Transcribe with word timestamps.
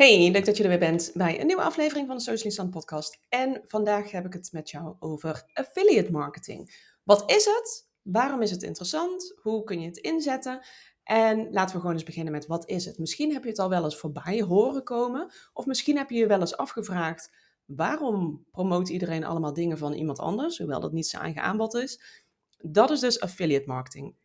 Hey, 0.00 0.30
leuk 0.30 0.44
dat 0.44 0.56
je 0.56 0.62
er 0.62 0.68
weer 0.68 0.78
bent 0.78 1.10
bij 1.14 1.40
een 1.40 1.46
nieuwe 1.46 1.62
aflevering 1.62 2.06
van 2.06 2.16
de 2.16 2.22
Social 2.22 2.52
Sun 2.52 2.70
podcast. 2.70 3.18
En 3.28 3.62
vandaag 3.64 4.10
heb 4.10 4.26
ik 4.26 4.32
het 4.32 4.52
met 4.52 4.70
jou 4.70 4.96
over 4.98 5.44
affiliate 5.52 6.10
marketing. 6.10 6.90
Wat 7.04 7.30
is 7.30 7.44
het? 7.44 7.88
Waarom 8.02 8.42
is 8.42 8.50
het 8.50 8.62
interessant? 8.62 9.34
Hoe 9.42 9.64
kun 9.64 9.80
je 9.80 9.86
het 9.86 9.96
inzetten? 9.96 10.66
En 11.02 11.48
laten 11.50 11.74
we 11.74 11.80
gewoon 11.80 11.94
eens 11.94 12.04
beginnen 12.04 12.32
met 12.32 12.46
wat 12.46 12.68
is 12.68 12.84
het? 12.84 12.98
Misschien 12.98 13.32
heb 13.32 13.42
je 13.42 13.48
het 13.48 13.58
al 13.58 13.68
wel 13.68 13.84
eens 13.84 13.96
voorbij 13.96 14.42
horen 14.42 14.82
komen. 14.82 15.32
Of 15.52 15.66
misschien 15.66 15.96
heb 15.96 16.10
je 16.10 16.18
je 16.18 16.26
wel 16.26 16.40
eens 16.40 16.56
afgevraagd, 16.56 17.30
waarom 17.64 18.46
promoot 18.50 18.88
iedereen 18.88 19.24
allemaal 19.24 19.54
dingen 19.54 19.78
van 19.78 19.92
iemand 19.92 20.18
anders? 20.18 20.58
Hoewel 20.58 20.80
dat 20.80 20.92
niet 20.92 21.08
zijn 21.08 21.22
eigen 21.22 21.42
aanbod 21.42 21.74
is. 21.74 22.00
Dat 22.58 22.90
is 22.90 23.00
dus 23.00 23.20
affiliate 23.20 23.68
marketing. 23.68 24.16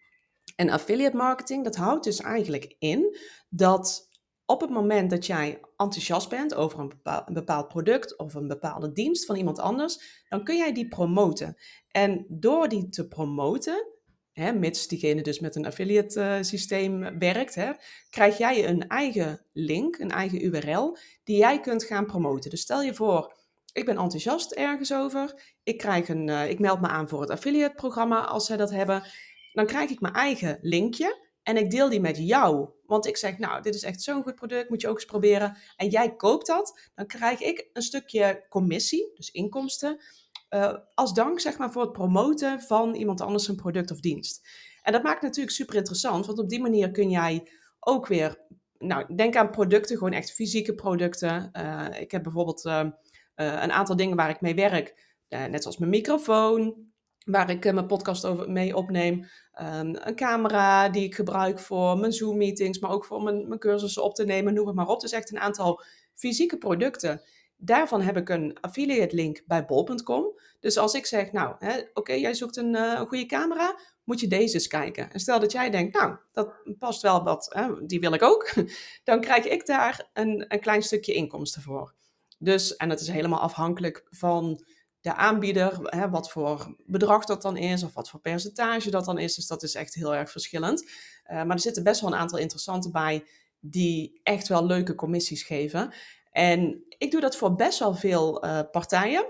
En 0.55 0.69
affiliate 0.69 1.17
marketing, 1.17 1.63
dat 1.63 1.75
houdt 1.75 2.03
dus 2.03 2.21
eigenlijk 2.21 2.75
in 2.79 3.17
dat 3.49 4.13
op 4.45 4.61
het 4.61 4.69
moment 4.69 5.09
dat 5.09 5.25
jij 5.25 5.59
enthousiast 5.77 6.29
bent 6.29 6.55
over 6.55 6.79
een 6.79 6.91
bepaald, 7.33 7.67
product 7.67 8.17
of 8.17 8.33
een 8.33 8.47
bepaalde 8.47 8.91
dienst 8.91 9.25
van 9.25 9.35
iemand 9.35 9.59
anders, 9.59 10.23
dan 10.29 10.43
kun 10.43 10.57
jij 10.57 10.73
die 10.73 10.87
promoten. 10.87 11.57
En 11.91 12.25
door 12.29 12.67
die 12.67 12.89
te 12.89 13.07
promoten, 13.07 13.87
hè, 14.31 14.53
mits 14.53 14.87
diegene 14.87 15.21
dus 15.21 15.39
met 15.39 15.55
een 15.55 15.65
affiliate 15.65 16.19
uh, 16.19 16.37
systeem 16.41 17.19
werkt, 17.19 17.55
hè, 17.55 17.71
krijg 18.09 18.37
jij 18.37 18.67
een 18.67 18.87
eigen 18.87 19.45
link, 19.53 19.97
een 19.97 20.11
eigen 20.11 20.45
URL, 20.45 20.97
die 21.23 21.37
jij 21.37 21.59
kunt 21.59 21.83
gaan 21.83 22.05
promoten. 22.05 22.49
Dus 22.49 22.61
stel 22.61 22.81
je 22.81 22.93
voor, 22.93 23.33
ik 23.73 23.85
ben 23.85 23.97
enthousiast 23.97 24.51
ergens 24.51 24.93
over, 24.93 25.53
ik, 25.63 25.77
krijg 25.77 26.09
een, 26.09 26.27
uh, 26.27 26.49
ik 26.49 26.59
meld 26.59 26.81
me 26.81 26.87
aan 26.87 27.09
voor 27.09 27.21
het 27.21 27.29
affiliate 27.29 27.75
programma 27.75 28.25
als 28.25 28.45
zij 28.45 28.57
dat 28.57 28.71
hebben, 28.71 29.03
dan 29.51 29.65
krijg 29.65 29.89
ik 29.89 30.01
mijn 30.01 30.13
eigen 30.13 30.57
linkje 30.61 31.23
en 31.43 31.57
ik 31.57 31.71
deel 31.71 31.89
die 31.89 31.99
met 31.99 32.17
jou. 32.17 32.69
Want 32.87 33.07
ik 33.07 33.17
zeg, 33.17 33.37
nou, 33.37 33.61
dit 33.61 33.75
is 33.75 33.83
echt 33.83 34.01
zo'n 34.01 34.23
goed 34.23 34.35
product, 34.35 34.69
moet 34.69 34.81
je 34.81 34.87
ook 34.87 34.95
eens 34.95 35.05
proberen. 35.05 35.57
En 35.75 35.89
jij 35.89 36.15
koopt 36.15 36.47
dat, 36.47 36.89
dan 36.95 37.05
krijg 37.05 37.41
ik 37.41 37.69
een 37.73 37.81
stukje 37.81 38.45
commissie, 38.49 39.11
dus 39.15 39.31
inkomsten, 39.31 40.01
uh, 40.49 40.77
als 40.93 41.13
dank 41.13 41.39
zeg 41.39 41.57
maar 41.57 41.71
voor 41.71 41.81
het 41.81 41.91
promoten 41.91 42.61
van 42.61 42.95
iemand 42.95 43.21
anders 43.21 43.47
een 43.47 43.55
product 43.55 43.91
of 43.91 43.99
dienst. 43.99 44.47
En 44.81 44.91
dat 44.91 45.03
maakt 45.03 45.21
natuurlijk 45.21 45.55
super 45.55 45.75
interessant, 45.75 46.25
want 46.25 46.39
op 46.39 46.49
die 46.49 46.61
manier 46.61 46.91
kun 46.91 47.09
jij 47.09 47.51
ook 47.79 48.07
weer, 48.07 48.41
nou, 48.77 49.15
denk 49.15 49.35
aan 49.35 49.49
producten, 49.49 49.97
gewoon 49.97 50.13
echt 50.13 50.31
fysieke 50.31 50.75
producten. 50.75 51.49
Uh, 51.53 51.87
ik 51.99 52.11
heb 52.11 52.23
bijvoorbeeld 52.23 52.65
uh, 52.65 52.89
een 53.35 53.71
aantal 53.71 53.95
dingen 53.95 54.17
waar 54.17 54.29
ik 54.29 54.41
mee 54.41 54.55
werk, 54.55 55.13
net 55.27 55.61
zoals 55.61 55.77
mijn 55.77 55.91
microfoon, 55.91 56.93
waar 57.25 57.49
ik 57.49 57.73
mijn 57.73 57.87
podcast 57.87 58.25
over 58.25 58.51
mee 58.51 58.75
opneem. 58.75 59.25
Um, 59.61 59.95
een 59.95 60.15
camera 60.15 60.89
die 60.89 61.03
ik 61.03 61.15
gebruik 61.15 61.59
voor 61.59 61.97
mijn 61.97 62.13
Zoom-meetings, 62.13 62.79
maar 62.79 62.91
ook 62.91 63.05
voor 63.05 63.23
mijn, 63.23 63.47
mijn 63.47 63.59
cursussen 63.59 64.03
op 64.03 64.15
te 64.15 64.25
nemen, 64.25 64.53
noem 64.53 64.67
het 64.67 64.75
maar 64.75 64.87
op. 64.87 65.01
Dus 65.01 65.11
echt 65.11 65.31
een 65.31 65.39
aantal 65.39 65.83
fysieke 66.13 66.57
producten. 66.57 67.21
Daarvan 67.57 68.01
heb 68.01 68.17
ik 68.17 68.29
een 68.29 68.57
affiliate 68.61 69.15
link 69.15 69.43
bij 69.45 69.65
bol.com. 69.65 70.39
Dus 70.59 70.77
als 70.77 70.93
ik 70.93 71.05
zeg, 71.05 71.31
nou, 71.31 71.55
oké, 71.93 72.13
jij 72.13 72.33
zoekt 72.33 72.57
een, 72.57 72.75
uh, 72.75 72.95
een, 72.97 73.07
goede 73.07 73.25
camera, 73.25 73.79
moet 74.03 74.19
je 74.19 74.27
deze 74.27 74.53
eens 74.53 74.67
kijken. 74.67 75.11
En 75.11 75.19
stel 75.19 75.39
dat 75.39 75.51
jij 75.51 75.69
denkt, 75.69 75.99
nou, 75.99 76.15
dat 76.31 76.53
past 76.79 77.01
wel 77.01 77.23
wat, 77.23 77.49
hè, 77.53 77.85
die 77.85 77.99
wil 77.99 78.13
ik 78.13 78.23
ook. 78.23 78.53
Dan 79.03 79.21
krijg 79.21 79.45
ik 79.45 79.65
daar 79.65 80.09
een, 80.13 80.45
een 80.47 80.59
klein 80.59 80.81
stukje 80.81 81.13
inkomsten 81.13 81.61
voor. 81.61 81.93
Dus, 82.39 82.75
en 82.75 82.89
dat 82.89 82.99
is 82.99 83.07
helemaal 83.07 83.39
afhankelijk 83.39 84.07
van 84.09 84.65
de 85.05 85.15
aanbieder, 85.15 85.79
hè, 85.81 86.09
wat 86.09 86.31
voor 86.31 86.75
bedrag 86.85 87.25
dat 87.25 87.41
dan 87.41 87.57
is 87.57 87.83
of 87.83 87.93
wat 87.93 88.09
voor 88.09 88.19
percentage 88.19 88.89
dat 88.89 89.05
dan 89.05 89.17
is. 89.17 89.35
Dus 89.35 89.47
dat 89.47 89.63
is 89.63 89.75
echt 89.75 89.93
heel 89.93 90.15
erg 90.15 90.31
verschillend. 90.31 90.83
Uh, 90.83 90.89
maar 91.27 91.55
er 91.55 91.59
zitten 91.59 91.83
best 91.83 92.01
wel 92.01 92.13
een 92.13 92.19
aantal 92.19 92.39
interessante 92.39 92.91
bij 92.91 93.25
die 93.59 94.19
echt 94.23 94.47
wel 94.47 94.65
leuke 94.65 94.95
commissies 94.95 95.43
geven. 95.43 95.93
En 96.31 96.83
ik 96.97 97.11
doe 97.11 97.21
dat 97.21 97.35
voor 97.35 97.55
best 97.55 97.79
wel 97.79 97.95
veel 97.95 98.45
uh, 98.45 98.59
partijen 98.71 99.25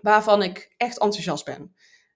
waarvan 0.00 0.42
ik 0.42 0.74
echt 0.76 0.98
enthousiast 0.98 1.44
ben. 1.44 1.74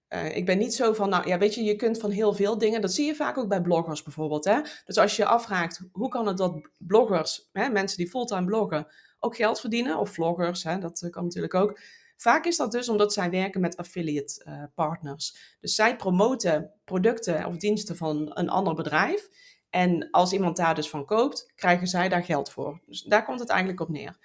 Uh, 0.09 0.35
ik 0.35 0.45
ben 0.45 0.57
niet 0.57 0.73
zo 0.73 0.93
van, 0.93 1.09
nou 1.09 1.27
ja, 1.27 1.37
weet 1.37 1.55
je, 1.55 1.63
je 1.63 1.75
kunt 1.75 1.99
van 1.99 2.11
heel 2.11 2.33
veel 2.33 2.57
dingen, 2.57 2.81
dat 2.81 2.93
zie 2.93 3.05
je 3.05 3.15
vaak 3.15 3.37
ook 3.37 3.47
bij 3.47 3.61
bloggers 3.61 4.03
bijvoorbeeld. 4.03 4.45
Hè? 4.45 4.61
Dus 4.85 4.97
als 4.97 5.15
je 5.15 5.21
je 5.21 5.27
afvraagt, 5.27 5.81
hoe 5.91 6.09
kan 6.09 6.27
het 6.27 6.37
dat 6.37 6.69
bloggers, 6.77 7.49
hè, 7.51 7.69
mensen 7.69 7.97
die 7.97 8.09
fulltime 8.09 8.45
bloggen, 8.45 8.87
ook 9.19 9.35
geld 9.35 9.59
verdienen, 9.59 9.97
of 9.97 10.09
vloggers, 10.09 10.63
hè, 10.63 10.79
dat 10.79 11.07
kan 11.09 11.23
natuurlijk 11.23 11.53
ook. 11.53 11.79
Vaak 12.21 12.45
is 12.45 12.57
dat 12.57 12.71
dus 12.71 12.89
omdat 12.89 13.13
zij 13.13 13.29
werken 13.29 13.61
met 13.61 13.77
affiliate 13.77 14.45
uh, 14.47 14.63
partners. 14.75 15.55
Dus 15.59 15.75
zij 15.75 15.95
promoten 15.95 16.71
producten 16.83 17.45
of 17.45 17.57
diensten 17.57 17.97
van 17.97 18.31
een 18.33 18.49
ander 18.49 18.73
bedrijf. 18.73 19.29
En 19.69 20.09
als 20.11 20.33
iemand 20.33 20.57
daar 20.57 20.75
dus 20.75 20.89
van 20.89 21.05
koopt, 21.05 21.51
krijgen 21.55 21.87
zij 21.87 22.09
daar 22.09 22.23
geld 22.23 22.51
voor. 22.51 22.81
Dus 22.85 23.01
daar 23.01 23.25
komt 23.25 23.39
het 23.39 23.49
eigenlijk 23.49 23.79
op 23.79 23.89
neer. 23.89 24.17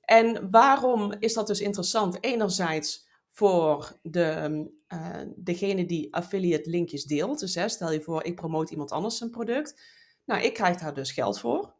En 0.00 0.50
waarom 0.50 1.12
is 1.18 1.34
dat 1.34 1.46
dus 1.46 1.60
interessant? 1.60 2.24
Enerzijds 2.24 3.08
voor 3.28 3.98
de, 4.02 4.70
uh, 4.88 5.16
degene 5.36 5.86
die 5.86 6.14
affiliate 6.14 6.70
linkjes 6.70 7.04
deelt. 7.04 7.40
Dus 7.40 7.60
stel 7.66 7.92
je 7.92 8.02
voor, 8.02 8.24
ik 8.24 8.34
promoot 8.34 8.70
iemand 8.70 8.90
anders 8.90 9.20
een 9.20 9.30
product. 9.30 9.82
Nou, 10.24 10.42
ik 10.42 10.54
krijg 10.54 10.78
daar 10.78 10.94
dus 10.94 11.12
geld 11.12 11.40
voor. 11.40 11.74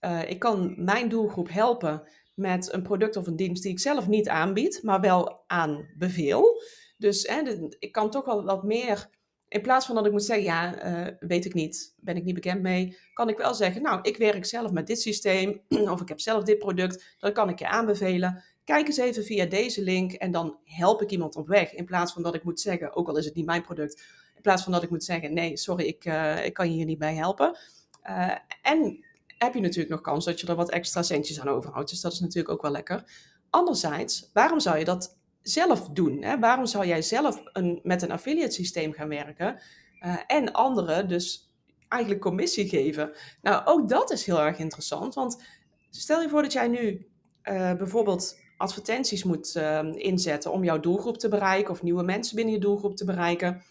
Uh, 0.00 0.30
ik 0.30 0.38
kan 0.38 0.84
mijn 0.84 1.08
doelgroep 1.08 1.48
helpen 1.48 2.08
met 2.38 2.72
een 2.72 2.82
product 2.82 3.16
of 3.16 3.26
een 3.26 3.36
dienst 3.36 3.62
die 3.62 3.72
ik 3.72 3.80
zelf 3.80 4.08
niet 4.08 4.28
aanbied, 4.28 4.80
maar 4.82 5.00
wel 5.00 5.44
aanbeveel. 5.46 6.62
Dus 6.98 7.22
hè, 7.26 7.68
ik 7.78 7.92
kan 7.92 8.10
toch 8.10 8.24
wel 8.24 8.44
wat 8.44 8.62
meer, 8.62 9.08
in 9.48 9.62
plaats 9.62 9.86
van 9.86 9.94
dat 9.94 10.06
ik 10.06 10.12
moet 10.12 10.24
zeggen, 10.24 10.44
ja, 10.44 10.86
uh, 10.86 11.14
weet 11.20 11.44
ik 11.44 11.54
niet, 11.54 11.94
ben 11.96 12.16
ik 12.16 12.24
niet 12.24 12.34
bekend 12.34 12.62
mee, 12.62 12.98
kan 13.12 13.28
ik 13.28 13.36
wel 13.36 13.54
zeggen, 13.54 13.82
nou, 13.82 13.98
ik 14.02 14.16
werk 14.16 14.44
zelf 14.44 14.70
met 14.70 14.86
dit 14.86 15.00
systeem, 15.00 15.60
of 15.92 16.00
ik 16.00 16.08
heb 16.08 16.20
zelf 16.20 16.44
dit 16.44 16.58
product, 16.58 17.16
dat 17.18 17.32
kan 17.32 17.48
ik 17.48 17.58
je 17.58 17.68
aanbevelen. 17.68 18.42
Kijk 18.64 18.86
eens 18.86 18.96
even 18.96 19.24
via 19.24 19.46
deze 19.46 19.82
link 19.82 20.12
en 20.12 20.30
dan 20.30 20.58
help 20.64 21.02
ik 21.02 21.10
iemand 21.10 21.36
op 21.36 21.48
weg. 21.48 21.74
In 21.74 21.84
plaats 21.84 22.12
van 22.12 22.22
dat 22.22 22.34
ik 22.34 22.44
moet 22.44 22.60
zeggen, 22.60 22.96
ook 22.96 23.08
al 23.08 23.16
is 23.16 23.24
het 23.24 23.34
niet 23.34 23.46
mijn 23.46 23.62
product, 23.62 24.02
in 24.34 24.42
plaats 24.42 24.62
van 24.62 24.72
dat 24.72 24.82
ik 24.82 24.90
moet 24.90 25.04
zeggen, 25.04 25.32
nee, 25.32 25.56
sorry, 25.56 25.84
ik, 25.86 26.04
uh, 26.04 26.44
ik 26.44 26.54
kan 26.54 26.68
je 26.68 26.74
hier 26.74 26.84
niet 26.84 26.98
bij 26.98 27.14
helpen. 27.14 27.58
Uh, 28.04 28.34
en 28.62 29.04
heb 29.38 29.54
je 29.54 29.60
natuurlijk 29.60 29.90
nog 29.90 30.00
kans 30.00 30.24
dat 30.24 30.40
je 30.40 30.46
er 30.46 30.54
wat 30.54 30.70
extra 30.70 31.02
centjes 31.02 31.40
aan 31.40 31.48
overhoudt. 31.48 31.90
Dus 31.90 32.00
dat 32.00 32.12
is 32.12 32.20
natuurlijk 32.20 32.54
ook 32.54 32.62
wel 32.62 32.70
lekker. 32.70 33.04
Anderzijds, 33.50 34.30
waarom 34.32 34.60
zou 34.60 34.78
je 34.78 34.84
dat 34.84 35.16
zelf 35.42 35.88
doen? 35.88 36.22
Hè? 36.22 36.38
Waarom 36.38 36.66
zou 36.66 36.86
jij 36.86 37.02
zelf 37.02 37.40
een, 37.52 37.80
met 37.82 38.02
een 38.02 38.10
affiliate 38.10 38.54
systeem 38.54 38.92
gaan 38.92 39.08
werken 39.08 39.60
uh, 40.00 40.16
en 40.26 40.52
anderen 40.52 41.08
dus 41.08 41.50
eigenlijk 41.88 42.22
commissie 42.22 42.68
geven? 42.68 43.12
Nou, 43.42 43.66
ook 43.66 43.88
dat 43.88 44.10
is 44.10 44.26
heel 44.26 44.40
erg 44.40 44.58
interessant, 44.58 45.14
want 45.14 45.42
stel 45.90 46.22
je 46.22 46.28
voor 46.28 46.42
dat 46.42 46.52
jij 46.52 46.68
nu 46.68 47.06
uh, 47.44 47.74
bijvoorbeeld 47.74 48.40
advertenties 48.56 49.24
moet 49.24 49.54
uh, 49.56 49.80
inzetten 49.94 50.52
om 50.52 50.64
jouw 50.64 50.80
doelgroep 50.80 51.18
te 51.18 51.28
bereiken 51.28 51.70
of 51.70 51.82
nieuwe 51.82 52.02
mensen 52.02 52.36
binnen 52.36 52.54
je 52.54 52.60
doelgroep 52.60 52.96
te 52.96 53.04
bereiken. 53.04 53.62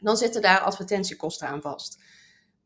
Dan 0.00 0.16
zitten 0.16 0.42
daar 0.42 0.60
advertentiekosten 0.60 1.48
aan 1.48 1.60
vast. 1.60 1.98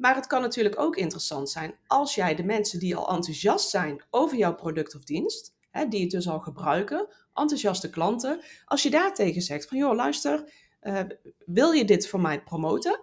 Maar 0.02 0.14
het 0.14 0.26
kan 0.26 0.40
natuurlijk 0.40 0.80
ook 0.80 0.96
interessant 0.96 1.50
zijn 1.50 1.74
als 1.86 2.14
jij 2.14 2.34
de 2.34 2.44
mensen 2.44 2.78
die 2.78 2.96
al 2.96 3.14
enthousiast 3.14 3.70
zijn 3.70 4.04
over 4.10 4.36
jouw 4.36 4.54
product 4.54 4.94
of 4.94 5.04
dienst, 5.04 5.54
hè, 5.70 5.88
die 5.88 6.00
het 6.00 6.10
dus 6.10 6.28
al 6.28 6.40
gebruiken, 6.40 7.08
enthousiaste 7.34 7.90
klanten, 7.90 8.40
als 8.64 8.82
je 8.82 8.90
daartegen 8.90 9.42
zegt 9.42 9.68
van 9.68 9.78
joh, 9.78 9.94
luister, 9.94 10.52
uh, 10.82 11.00
wil 11.46 11.72
je 11.72 11.84
dit 11.84 12.08
voor 12.08 12.20
mij 12.20 12.42
promoten? 12.42 13.00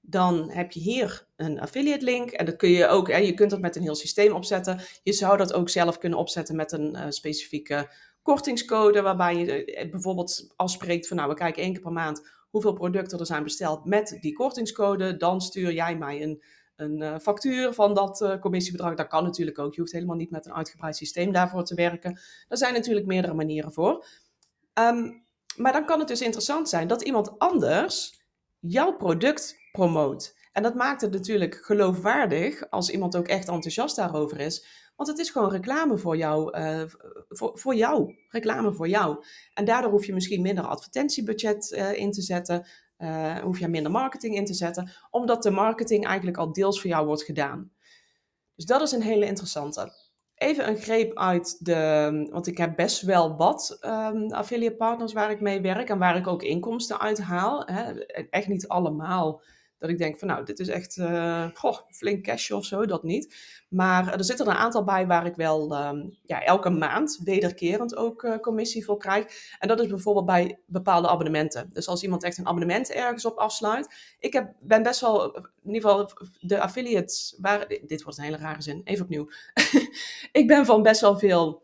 Dan 0.00 0.50
heb 0.50 0.72
je 0.72 0.80
hier 0.80 1.26
een 1.36 1.60
affiliate 1.60 2.04
link 2.04 2.30
en 2.30 2.46
dat 2.46 2.56
kun 2.56 2.70
je 2.70 2.86
ook, 2.86 3.10
hè, 3.10 3.16
je 3.16 3.34
kunt 3.34 3.50
dat 3.50 3.60
met 3.60 3.76
een 3.76 3.82
heel 3.82 3.94
systeem 3.94 4.32
opzetten. 4.32 4.80
Je 5.02 5.12
zou 5.12 5.36
dat 5.36 5.52
ook 5.52 5.68
zelf 5.68 5.98
kunnen 5.98 6.18
opzetten 6.18 6.56
met 6.56 6.72
een 6.72 6.96
uh, 6.96 7.04
specifieke 7.08 7.92
kortingscode, 8.22 9.02
waarbij 9.02 9.36
je 9.36 9.66
uh, 9.84 9.90
bijvoorbeeld 9.90 10.52
afspreekt 10.56 11.08
van 11.08 11.16
nou, 11.16 11.28
we 11.28 11.34
kijken 11.34 11.62
één 11.62 11.72
keer 11.72 11.82
per 11.82 11.92
maand 11.92 12.22
hoeveel 12.50 12.72
producten 12.72 13.18
er 13.18 13.26
zijn 13.26 13.42
besteld 13.42 13.84
met 13.84 14.18
die 14.20 14.32
kortingscode. 14.32 15.16
Dan 15.16 15.40
stuur 15.40 15.72
jij 15.72 15.96
mij 15.96 16.22
een, 16.22 16.42
een 16.76 17.00
uh, 17.00 17.18
factuur 17.18 17.72
van 17.72 17.94
dat 17.94 18.20
uh, 18.20 18.40
commissiebedrag. 18.40 18.94
Dat 18.94 19.08
kan 19.08 19.24
natuurlijk 19.24 19.58
ook. 19.58 19.74
Je 19.74 19.80
hoeft 19.80 19.92
helemaal 19.92 20.16
niet 20.16 20.30
met 20.30 20.46
een 20.46 20.54
uitgebreid 20.54 20.96
systeem 20.96 21.32
daarvoor 21.32 21.64
te 21.64 21.74
werken. 21.74 22.20
Er 22.48 22.56
zijn 22.56 22.74
natuurlijk 22.74 23.06
meerdere 23.06 23.34
manieren 23.34 23.72
voor. 23.72 24.06
Um, 24.74 25.24
maar 25.56 25.72
dan 25.72 25.84
kan 25.84 25.98
het 25.98 26.08
dus 26.08 26.20
interessant 26.20 26.68
zijn 26.68 26.88
dat 26.88 27.02
iemand 27.02 27.38
anders 27.38 28.20
jouw 28.58 28.96
product 28.96 29.56
promoot. 29.72 30.38
En 30.52 30.62
dat 30.62 30.74
maakt 30.74 31.00
het 31.00 31.12
natuurlijk 31.12 31.54
geloofwaardig 31.54 32.70
als 32.70 32.90
iemand 32.90 33.16
ook 33.16 33.28
echt 33.28 33.48
enthousiast 33.48 33.96
daarover 33.96 34.40
is. 34.40 34.66
Want 35.00 35.12
het 35.12 35.20
is 35.20 35.30
gewoon 35.30 35.50
reclame 35.50 35.98
voor 35.98 36.16
jou, 36.16 36.58
uh, 36.58 36.82
voor, 37.28 37.58
voor 37.58 37.74
jou, 37.74 38.14
reclame 38.28 38.72
voor 38.72 38.88
jou. 38.88 39.24
En 39.54 39.64
daardoor 39.64 39.90
hoef 39.90 40.06
je 40.06 40.12
misschien 40.12 40.42
minder 40.42 40.64
advertentiebudget 40.64 41.72
uh, 41.72 41.92
in 41.92 42.12
te 42.12 42.22
zetten, 42.22 42.66
uh, 42.98 43.38
hoef 43.38 43.58
je 43.58 43.68
minder 43.68 43.92
marketing 43.92 44.36
in 44.36 44.44
te 44.44 44.54
zetten, 44.54 44.90
omdat 45.10 45.42
de 45.42 45.50
marketing 45.50 46.06
eigenlijk 46.06 46.36
al 46.36 46.52
deels 46.52 46.80
voor 46.80 46.90
jou 46.90 47.06
wordt 47.06 47.22
gedaan. 47.22 47.72
Dus 48.54 48.64
dat 48.64 48.80
is 48.80 48.92
een 48.92 49.02
hele 49.02 49.26
interessante. 49.26 49.92
Even 50.34 50.68
een 50.68 50.78
greep 50.78 51.18
uit 51.18 51.64
de, 51.64 52.28
want 52.30 52.46
ik 52.46 52.58
heb 52.58 52.76
best 52.76 53.02
wel 53.02 53.36
wat 53.36 53.78
um, 53.80 54.32
affiliate 54.32 54.76
partners 54.76 55.12
waar 55.12 55.30
ik 55.30 55.40
mee 55.40 55.60
werk 55.60 55.88
en 55.88 55.98
waar 55.98 56.16
ik 56.16 56.26
ook 56.26 56.42
inkomsten 56.42 57.00
uit 57.00 57.20
haal. 57.20 57.62
Hè. 57.66 58.04
Echt 58.30 58.48
niet 58.48 58.68
allemaal 58.68 59.42
dat 59.80 59.90
ik 59.90 59.98
denk 59.98 60.18
van 60.18 60.28
nou, 60.28 60.44
dit 60.44 60.58
is 60.58 60.68
echt 60.68 60.96
uh, 60.96 61.46
goh, 61.54 61.78
flink 61.90 62.24
cashje 62.24 62.56
of 62.56 62.64
zo, 62.64 62.86
dat 62.86 63.02
niet. 63.02 63.34
Maar 63.68 64.12
er 64.12 64.24
zitten 64.24 64.46
er 64.46 64.52
een 64.52 64.58
aantal 64.58 64.84
bij 64.84 65.06
waar 65.06 65.26
ik 65.26 65.34
wel 65.34 65.74
ehm, 65.74 66.08
ja, 66.22 66.44
elke 66.44 66.70
maand 66.70 67.20
wederkerend 67.24 67.96
ook 67.96 68.22
uh, 68.22 68.36
commissie 68.36 68.84
voor 68.84 68.98
krijg. 68.98 69.26
En 69.58 69.68
dat 69.68 69.80
is 69.80 69.86
bijvoorbeeld 69.86 70.26
bij 70.26 70.58
bepaalde 70.66 71.08
abonnementen. 71.08 71.70
Dus 71.72 71.88
als 71.88 72.02
iemand 72.02 72.22
echt 72.22 72.38
een 72.38 72.46
abonnement 72.46 72.90
ergens 72.90 73.24
op 73.24 73.38
afsluit. 73.38 74.14
Ik 74.18 74.32
heb, 74.32 74.52
ben 74.60 74.82
best 74.82 75.00
wel, 75.00 75.36
in 75.36 75.72
ieder 75.72 75.90
geval 75.90 76.12
de 76.40 76.60
affiliates, 76.60 77.36
waar, 77.38 77.68
dit 77.86 78.02
wordt 78.02 78.18
een 78.18 78.24
hele 78.24 78.36
rare 78.36 78.62
zin, 78.62 78.80
even 78.84 79.04
opnieuw. 79.04 79.28
ik 80.40 80.46
ben 80.46 80.66
van 80.66 80.82
best 80.82 81.00
wel 81.00 81.18
veel 81.18 81.62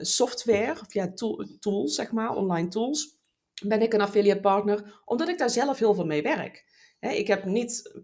software, 0.00 0.80
of 0.80 0.92
ja, 0.92 1.12
tools, 1.60 1.94
zeg 1.94 2.12
maar, 2.12 2.34
online 2.34 2.68
tools 2.68 3.16
ben 3.64 3.82
ik 3.82 3.92
een 3.92 4.00
affiliate 4.00 4.40
partner, 4.40 5.00
omdat 5.04 5.28
ik 5.28 5.38
daar 5.38 5.50
zelf 5.50 5.78
heel 5.78 5.94
veel 5.94 6.06
mee 6.06 6.22
werk. 6.22 6.64
Ik 7.00 7.26
heb 7.26 7.44
niet 7.44 7.94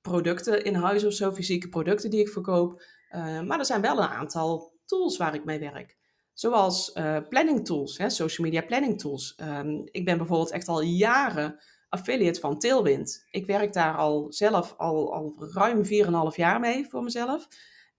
producten 0.00 0.64
in 0.64 0.74
huis 0.74 1.04
of 1.04 1.12
zo, 1.12 1.32
fysieke 1.32 1.68
producten 1.68 2.10
die 2.10 2.20
ik 2.20 2.28
verkoop, 2.28 2.82
uh, 3.10 3.40
maar 3.40 3.58
er 3.58 3.64
zijn 3.64 3.80
wel 3.80 3.98
een 3.98 4.08
aantal 4.08 4.72
tools 4.84 5.16
waar 5.16 5.34
ik 5.34 5.44
mee 5.44 5.58
werk. 5.58 5.96
Zoals 6.32 6.94
uh, 6.94 7.18
planning 7.28 7.64
tools, 7.64 7.98
hè, 7.98 8.10
social 8.10 8.46
media 8.46 8.66
planning 8.66 9.00
tools. 9.00 9.38
Um, 9.40 9.88
ik 9.90 10.04
ben 10.04 10.18
bijvoorbeeld 10.18 10.50
echt 10.50 10.68
al 10.68 10.82
jaren 10.82 11.60
affiliate 11.88 12.40
van 12.40 12.58
Tailwind. 12.58 13.26
Ik 13.30 13.46
werk 13.46 13.72
daar 13.72 13.96
al 13.96 14.32
zelf 14.32 14.74
al, 14.76 15.14
al 15.14 15.34
ruim 15.38 15.84
4,5 15.84 15.90
jaar 16.36 16.60
mee 16.60 16.86
voor 16.88 17.02
mezelf. 17.02 17.48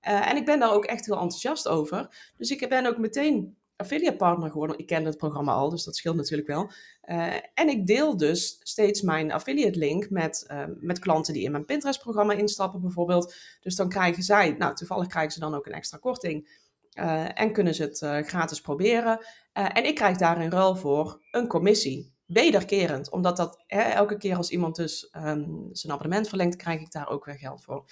Uh, 0.08 0.30
en 0.30 0.38
ik 0.38 0.46
ben 0.46 0.60
daar 0.60 0.74
ook 0.74 0.86
echt 0.86 1.06
heel 1.06 1.20
enthousiast 1.20 1.68
over. 1.68 2.32
Dus 2.38 2.52
ik 2.52 2.70
ben 2.70 2.86
ook 2.86 2.98
meteen 2.98 3.58
affiliate 3.75 4.16
partner 4.16 4.52
geworden. 4.52 4.78
Ik 4.78 4.88
kende 4.88 5.10
het 5.10 5.18
programma 5.18 5.54
al, 5.54 5.70
dus 5.70 5.84
dat 5.84 5.96
scheelt 5.96 6.16
natuurlijk 6.16 6.48
wel. 6.48 6.72
Uh, 7.06 7.34
en 7.54 7.70
ik 7.70 7.88
deel 7.88 8.18
dus 8.18 8.60
steeds 8.60 9.02
mijn 9.02 9.31
affiliate 9.31 9.80
link 9.80 10.10
met, 10.10 10.46
uh, 10.52 10.64
met 10.80 11.00
klanten 11.00 11.34
die 11.34 11.44
in 11.44 11.52
mijn 11.52 11.66
Pinterest 11.66 12.00
programma 12.00 12.34
instappen 12.34 12.81
bijvoorbeeld. 12.81 13.36
Dus 13.62 13.75
dan 13.75 13.90
krijgen 13.90 14.24
zij, 14.24 14.52
nou 14.52 14.75
toevallig 14.75 15.08
krijgen 15.08 15.31
ze 15.31 15.40
dan 15.40 15.56
ook 15.56 15.66
een 15.66 15.74
extra 15.74 15.98
korting. 15.98 16.62
Uh, 17.00 17.40
en 17.40 17.54
kunnen 17.54 17.75
ze 17.75 17.84
het 17.84 18.28
gratis 18.28 18.62
proberen. 18.62 19.25
en 19.54 19.86
ik 19.86 19.96
krijg 19.96 20.18
daar 20.18 20.42
in 20.42 20.52
ruil 20.52 20.75
voor 20.75 21.22
een 21.31 21.48
commissie. 21.48 22.12
Wederkerend, 22.25 23.12
omdat 23.12 23.38
dat 23.38 23.64
hè, 23.68 23.81
elke 23.81 24.18
keer 24.18 24.36
als 24.36 24.50
iemand 24.50 24.75
dus 24.75 25.10
um, 25.16 25.70
zijn 25.72 25.94
abonnement 25.94 26.28
verlengt, 26.28 26.56
krijg 26.56 26.81
ik 26.81 26.92
daar 26.92 27.10
ook 27.10 27.25
weer 27.25 27.38
geld 27.38 27.64
voor. 27.64 27.86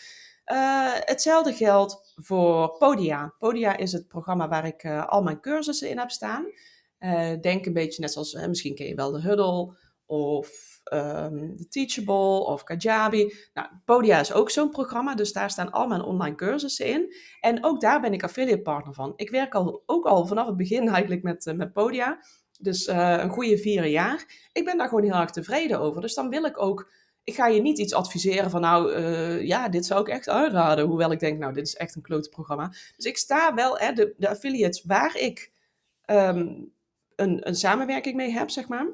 Uh, 0.45 0.93
hetzelfde 0.93 1.53
geldt 1.53 2.13
voor 2.15 2.77
Podia. 2.77 3.33
Podia 3.37 3.77
is 3.77 3.91
het 3.91 4.07
programma 4.07 4.47
waar 4.47 4.65
ik 4.65 4.83
uh, 4.83 5.07
al 5.07 5.23
mijn 5.23 5.41
cursussen 5.41 5.89
in 5.89 5.97
heb 5.97 6.11
staan. 6.11 6.45
Uh, 6.99 7.39
denk 7.41 7.65
een 7.65 7.73
beetje 7.73 8.01
net 8.01 8.11
zoals, 8.11 8.33
misschien 8.33 8.75
ken 8.75 8.87
je 8.87 8.95
wel 8.95 9.11
de 9.11 9.21
Huddle 9.21 9.77
of 10.05 10.49
um, 10.93 11.55
de 11.57 11.67
Teachable 11.67 12.45
of 12.45 12.63
Kajabi. 12.63 13.33
Nou, 13.53 13.67
Podia 13.85 14.19
is 14.19 14.33
ook 14.33 14.49
zo'n 14.49 14.69
programma, 14.69 15.15
dus 15.15 15.33
daar 15.33 15.49
staan 15.49 15.71
al 15.71 15.87
mijn 15.87 16.01
online 16.01 16.35
cursussen 16.35 16.85
in. 16.85 17.15
En 17.39 17.63
ook 17.63 17.81
daar 17.81 18.01
ben 18.01 18.13
ik 18.13 18.23
affiliate 18.23 18.61
partner 18.61 18.93
van. 18.93 19.13
Ik 19.15 19.29
werk 19.29 19.55
al, 19.55 19.83
ook 19.85 20.05
al 20.05 20.27
vanaf 20.27 20.47
het 20.47 20.57
begin 20.57 20.87
eigenlijk 20.95 21.23
met, 21.23 21.53
met 21.55 21.73
Podia. 21.73 22.19
Dus 22.59 22.87
een 22.87 23.29
goede 23.29 23.57
vier 23.57 23.85
jaar. 23.85 24.49
Ik 24.51 24.65
ben 24.65 24.77
daar 24.77 24.87
gewoon 24.87 25.03
heel 25.03 25.13
erg 25.13 25.31
tevreden 25.31 25.79
over. 25.79 26.01
Dus 26.01 26.13
dan 26.13 26.29
wil 26.29 26.43
ik 26.43 26.61
ook 26.61 26.91
ik 27.23 27.35
ga 27.35 27.47
je 27.47 27.61
niet 27.61 27.77
iets 27.77 27.93
adviseren 27.93 28.49
van 28.49 28.61
nou, 28.61 28.95
uh, 28.95 29.45
ja, 29.45 29.69
dit 29.69 29.85
zou 29.85 30.01
ik 30.01 30.07
echt 30.07 30.29
uitraden. 30.29 30.85
Hoewel 30.85 31.11
ik 31.11 31.19
denk, 31.19 31.39
nou, 31.39 31.53
dit 31.53 31.67
is 31.67 31.75
echt 31.75 31.95
een 31.95 32.01
klote 32.01 32.29
programma. 32.29 32.67
Dus 32.95 33.05
ik 33.05 33.17
sta 33.17 33.53
wel, 33.53 33.77
hè, 33.77 33.93
de, 33.93 34.13
de 34.17 34.29
affiliates 34.29 34.83
waar 34.83 35.17
ik 35.17 35.51
um, 36.05 36.73
een, 37.15 37.47
een 37.47 37.55
samenwerking 37.55 38.15
mee 38.15 38.31
heb, 38.31 38.49
zeg 38.49 38.67
maar. 38.67 38.87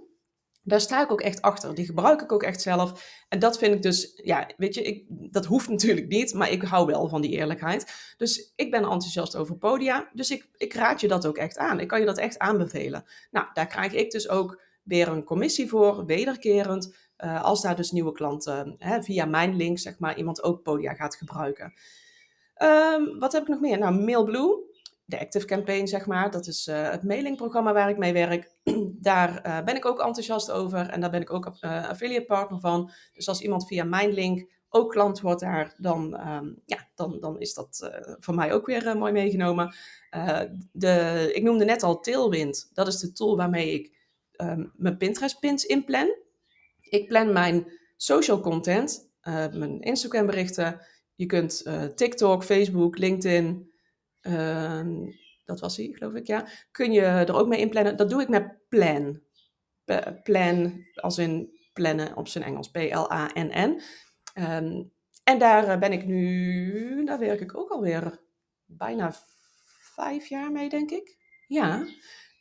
Daar 0.63 0.81
sta 0.81 1.03
ik 1.03 1.11
ook 1.11 1.21
echt 1.21 1.41
achter. 1.41 1.75
Die 1.75 1.85
gebruik 1.85 2.21
ik 2.21 2.31
ook 2.31 2.43
echt 2.43 2.61
zelf. 2.61 3.23
En 3.29 3.39
dat 3.39 3.57
vind 3.57 3.73
ik 3.73 3.81
dus, 3.81 4.19
ja, 4.23 4.49
weet 4.57 4.73
je, 4.73 4.81
ik, 4.81 5.05
dat 5.07 5.45
hoeft 5.45 5.69
natuurlijk 5.77 6.07
niet, 6.07 6.33
maar 6.33 6.51
ik 6.51 6.61
hou 6.61 6.85
wel 6.85 7.07
van 7.07 7.21
die 7.21 7.31
eerlijkheid. 7.31 8.13
Dus 8.17 8.53
ik 8.55 8.71
ben 8.71 8.81
enthousiast 8.81 9.35
over 9.35 9.57
podia. 9.57 10.09
Dus 10.13 10.31
ik, 10.31 10.49
ik 10.57 10.73
raad 10.73 11.01
je 11.01 11.07
dat 11.07 11.27
ook 11.27 11.37
echt 11.37 11.57
aan. 11.57 11.79
Ik 11.79 11.87
kan 11.87 11.99
je 11.99 12.05
dat 12.05 12.17
echt 12.17 12.39
aanbevelen. 12.39 13.05
Nou, 13.31 13.47
daar 13.53 13.67
krijg 13.67 13.93
ik 13.93 14.11
dus 14.11 14.29
ook 14.29 14.61
weer 14.83 15.07
een 15.07 15.23
commissie 15.23 15.67
voor, 15.67 16.05
wederkerend. 16.05 16.95
Uh, 17.23 17.43
als 17.43 17.61
daar 17.61 17.75
dus 17.75 17.91
nieuwe 17.91 18.11
klanten 18.11 18.75
hè, 18.77 19.03
via 19.03 19.25
mijn 19.25 19.55
link, 19.55 19.79
zeg 19.79 19.99
maar, 19.99 20.17
iemand 20.17 20.43
ook 20.43 20.63
Podia 20.63 20.93
gaat 20.93 21.15
gebruiken. 21.15 21.73
Um, 22.63 23.19
wat 23.19 23.31
heb 23.31 23.41
ik 23.41 23.47
nog 23.47 23.59
meer? 23.59 23.79
Nou, 23.79 23.93
Mailblue, 24.03 24.67
de 25.05 25.19
Active 25.19 25.45
Campaign, 25.45 25.87
zeg 25.87 26.05
maar. 26.05 26.31
Dat 26.31 26.47
is 26.47 26.67
uh, 26.67 26.89
het 26.89 27.03
mailingprogramma 27.03 27.73
waar 27.73 27.89
ik 27.89 27.97
mee 27.97 28.13
werk. 28.13 28.51
daar 29.11 29.45
uh, 29.45 29.63
ben 29.63 29.75
ik 29.75 29.85
ook 29.85 29.99
enthousiast 29.99 30.51
over 30.51 30.89
en 30.89 31.01
daar 31.01 31.09
ben 31.09 31.21
ik 31.21 31.33
ook 31.33 31.51
affiliate 31.61 32.25
partner 32.25 32.59
van. 32.59 32.91
Dus 33.13 33.27
als 33.27 33.41
iemand 33.41 33.67
via 33.67 33.83
mijn 33.83 34.13
link 34.13 34.51
ook 34.69 34.91
klant 34.91 35.21
wordt 35.21 35.41
daar, 35.41 35.75
dan, 35.77 36.27
um, 36.29 36.61
ja, 36.65 36.87
dan, 36.95 37.19
dan 37.19 37.39
is 37.39 37.53
dat 37.53 37.91
voor 38.19 38.35
mij 38.35 38.53
ook 38.53 38.65
weer 38.65 38.97
mooi 38.97 39.11
meegenomen. 39.11 39.75
de, 40.71 41.29
ik 41.33 41.43
noemde 41.43 41.65
net 41.65 41.83
al 41.83 41.99
Tailwind. 41.99 42.69
Dat 42.73 42.87
is 42.87 42.99
de 42.99 43.11
tool 43.11 43.37
waarmee 43.37 43.73
ik 43.73 43.97
um, 44.37 44.71
mijn 44.75 44.97
Pinterest 44.97 45.39
pins 45.39 45.65
inplan. 45.65 46.15
Ik 46.89 47.07
plan 47.07 47.33
mijn 47.33 47.71
social 47.97 48.39
content, 48.39 49.11
uh, 49.23 49.47
mijn 49.53 49.81
Instagram 49.81 50.25
berichten. 50.25 50.81
Je 51.15 51.25
kunt 51.25 51.61
uh, 51.65 51.83
TikTok, 51.83 52.43
Facebook, 52.43 52.97
LinkedIn, 52.97 53.71
uh, 54.21 54.81
dat 55.45 55.59
was 55.59 55.77
hij 55.77 55.89
geloof 55.91 56.13
ik, 56.13 56.27
ja. 56.27 56.47
Kun 56.71 56.91
je 56.91 57.01
er 57.01 57.35
ook 57.35 57.47
mee 57.47 57.59
inplannen. 57.59 57.97
Dat 57.97 58.09
doe 58.09 58.21
ik 58.21 58.27
met 58.27 58.55
Plan. 58.69 59.21
plan 60.23 60.85
als 60.95 61.17
in 61.17 61.57
plannen 61.73 62.15
op 62.15 62.27
zijn 62.27 62.43
Engels. 62.43 62.71
P-L-A-N-N. 62.71 63.81
Um, 64.39 64.91
en 65.23 65.39
daar 65.39 65.67
eh, 65.67 65.79
ben 65.79 65.91
ik 65.91 66.05
nu, 66.05 67.05
daar 67.05 67.19
werk 67.19 67.39
ik 67.39 67.57
ook 67.57 67.69
alweer 67.69 68.19
bijna 68.65 69.13
vijf 69.95 70.25
jaar 70.25 70.51
mee, 70.51 70.69
denk 70.69 70.91
ik. 70.91 71.17
Ja. 71.47 71.85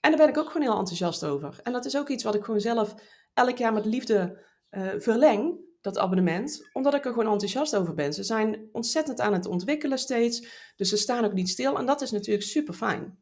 En 0.00 0.10
daar 0.10 0.16
ben 0.16 0.28
ik 0.28 0.38
ook 0.38 0.46
gewoon 0.50 0.66
heel 0.66 0.78
enthousiast 0.78 1.24
over. 1.24 1.60
En 1.62 1.72
dat 1.72 1.84
is 1.84 1.96
ook 1.96 2.08
iets 2.08 2.24
wat 2.24 2.34
ik 2.34 2.44
gewoon 2.44 2.60
zelf 2.60 2.94
elk 3.36 3.58
jaar 3.58 3.72
met 3.72 3.84
liefde 3.84 4.44
uh, 4.70 4.88
verleng, 4.98 5.58
dat 5.80 5.98
abonnement, 5.98 6.68
omdat 6.72 6.94
ik 6.94 7.04
er 7.04 7.12
gewoon 7.12 7.32
enthousiast 7.32 7.76
over 7.76 7.94
ben. 7.94 8.12
Ze 8.12 8.22
zijn 8.22 8.68
ontzettend 8.72 9.20
aan 9.20 9.32
het 9.32 9.46
ontwikkelen 9.46 9.98
steeds, 9.98 10.72
dus 10.76 10.88
ze 10.88 10.96
staan 10.96 11.24
ook 11.24 11.32
niet 11.32 11.48
stil 11.48 11.78
en 11.78 11.86
dat 11.86 12.00
is 12.00 12.10
natuurlijk 12.10 12.46
super 12.46 12.74
fijn. 12.74 13.18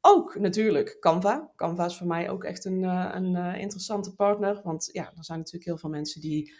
Ook 0.00 0.38
natuurlijk 0.38 0.96
Canva. 1.00 1.50
Canva 1.56 1.84
is 1.84 1.96
voor 1.96 2.06
mij 2.06 2.30
ook 2.30 2.44
echt 2.44 2.64
een, 2.64 2.82
uh, 2.82 3.10
een 3.12 3.34
uh, 3.34 3.58
interessante 3.58 4.14
partner, 4.14 4.60
want 4.64 4.88
ja, 4.92 5.12
er 5.16 5.24
zijn 5.24 5.38
natuurlijk 5.38 5.64
heel 5.64 5.78
veel 5.78 5.90
mensen 5.90 6.20
die 6.20 6.54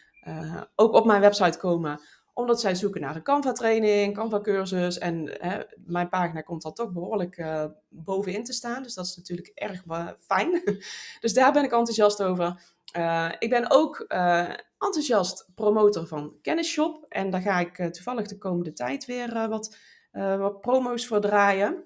ook 0.74 0.92
op 0.92 1.06
mijn 1.06 1.20
website 1.20 1.58
komen 1.58 2.00
omdat 2.34 2.60
zij 2.60 2.74
zoeken 2.74 3.00
naar 3.00 3.16
een 3.16 3.22
Canva-training, 3.22 4.14
Canva-cursus. 4.14 4.98
En 4.98 5.36
hè, 5.38 5.60
mijn 5.76 6.08
pagina 6.08 6.40
komt 6.40 6.62
dan 6.62 6.72
toch 6.72 6.92
behoorlijk 6.92 7.38
uh, 7.38 7.64
bovenin 7.88 8.44
te 8.44 8.52
staan. 8.52 8.82
Dus 8.82 8.94
dat 8.94 9.06
is 9.06 9.16
natuurlijk 9.16 9.50
erg 9.54 9.82
fijn. 10.18 10.62
dus 11.20 11.32
daar 11.32 11.52
ben 11.52 11.64
ik 11.64 11.72
enthousiast 11.72 12.22
over. 12.22 12.62
Uh, 12.96 13.32
ik 13.38 13.50
ben 13.50 13.70
ook 13.70 14.04
uh, 14.08 14.48
enthousiast 14.78 15.48
promotor 15.54 16.06
van 16.06 16.38
Kennisshop. 16.42 17.06
En 17.08 17.30
daar 17.30 17.40
ga 17.40 17.58
ik 17.58 17.92
toevallig 17.92 18.26
de 18.26 18.38
komende 18.38 18.72
tijd 18.72 19.04
weer 19.04 19.48
wat, 19.48 19.76
wat 20.12 20.60
promo's 20.60 21.06
voor 21.06 21.20
draaien. 21.20 21.84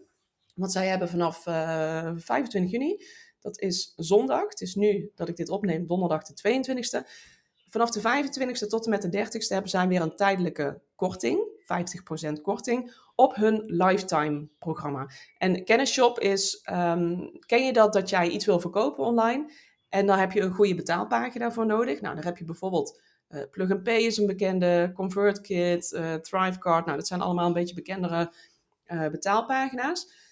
Want 0.54 0.73
zij 0.73 0.87
hebben 0.87 1.09
vanaf 1.09 1.42
25 1.42 2.70
juni, 2.70 3.04
dat 3.40 3.61
is 3.61 3.92
zondag. 3.97 4.49
Het 4.49 4.61
is 4.61 4.75
nu 4.75 5.11
dat 5.14 5.28
ik 5.28 5.37
dit 5.37 5.49
opneem, 5.49 5.87
donderdag 5.87 6.23
de 6.23 6.64
22e 6.64 7.09
Vanaf 7.68 7.90
de 7.90 8.00
25e 8.00 8.66
tot 8.68 8.85
en 8.85 8.90
met 8.90 9.02
de 9.02 9.25
30e 9.25 9.49
hebben 9.49 9.70
zij 9.70 9.88
weer 9.88 10.00
een 10.00 10.16
tijdelijke 10.16 10.80
korting, 10.94 11.40
50% 11.58 12.40
korting, 12.42 12.94
op 13.14 13.35
hun 13.35 13.62
lifetime 13.66 14.49
programma. 14.58 15.11
En 15.38 15.64
Kennisshop 15.64 16.20
is, 16.20 16.62
um, 16.70 17.30
ken 17.46 17.64
je 17.64 17.73
dat, 17.73 17.92
dat 17.92 18.08
jij 18.08 18.28
iets 18.28 18.46
wil 18.46 18.61
verkopen 18.61 19.04
online 19.04 19.50
en 19.88 20.06
dan 20.06 20.18
heb 20.18 20.32
je 20.32 20.40
een 20.40 20.54
goede 20.54 20.75
betaalpagina 20.75 21.52
voor 21.52 21.66
nodig. 21.66 22.00
Nou, 22.00 22.14
dan 22.14 22.25
heb 22.25 22.38
je 22.38 22.44
bijvoorbeeld 22.44 23.00
uh, 23.28 23.40
Plug 23.50 23.70
and 23.70 23.82
Pay 23.82 23.96
is 23.96 24.16
een 24.16 24.26
bekende, 24.26 24.92
ConvertKit, 24.94 25.92
uh, 25.92 26.14
Thrivecard, 26.14 26.85
nou 26.85 26.99
dat 26.99 27.06
zijn 27.06 27.20
allemaal 27.20 27.46
een 27.46 27.52
beetje 27.52 27.75
bekendere 27.75 28.32
uh, 28.87 29.08
betaalpagina's. 29.08 30.25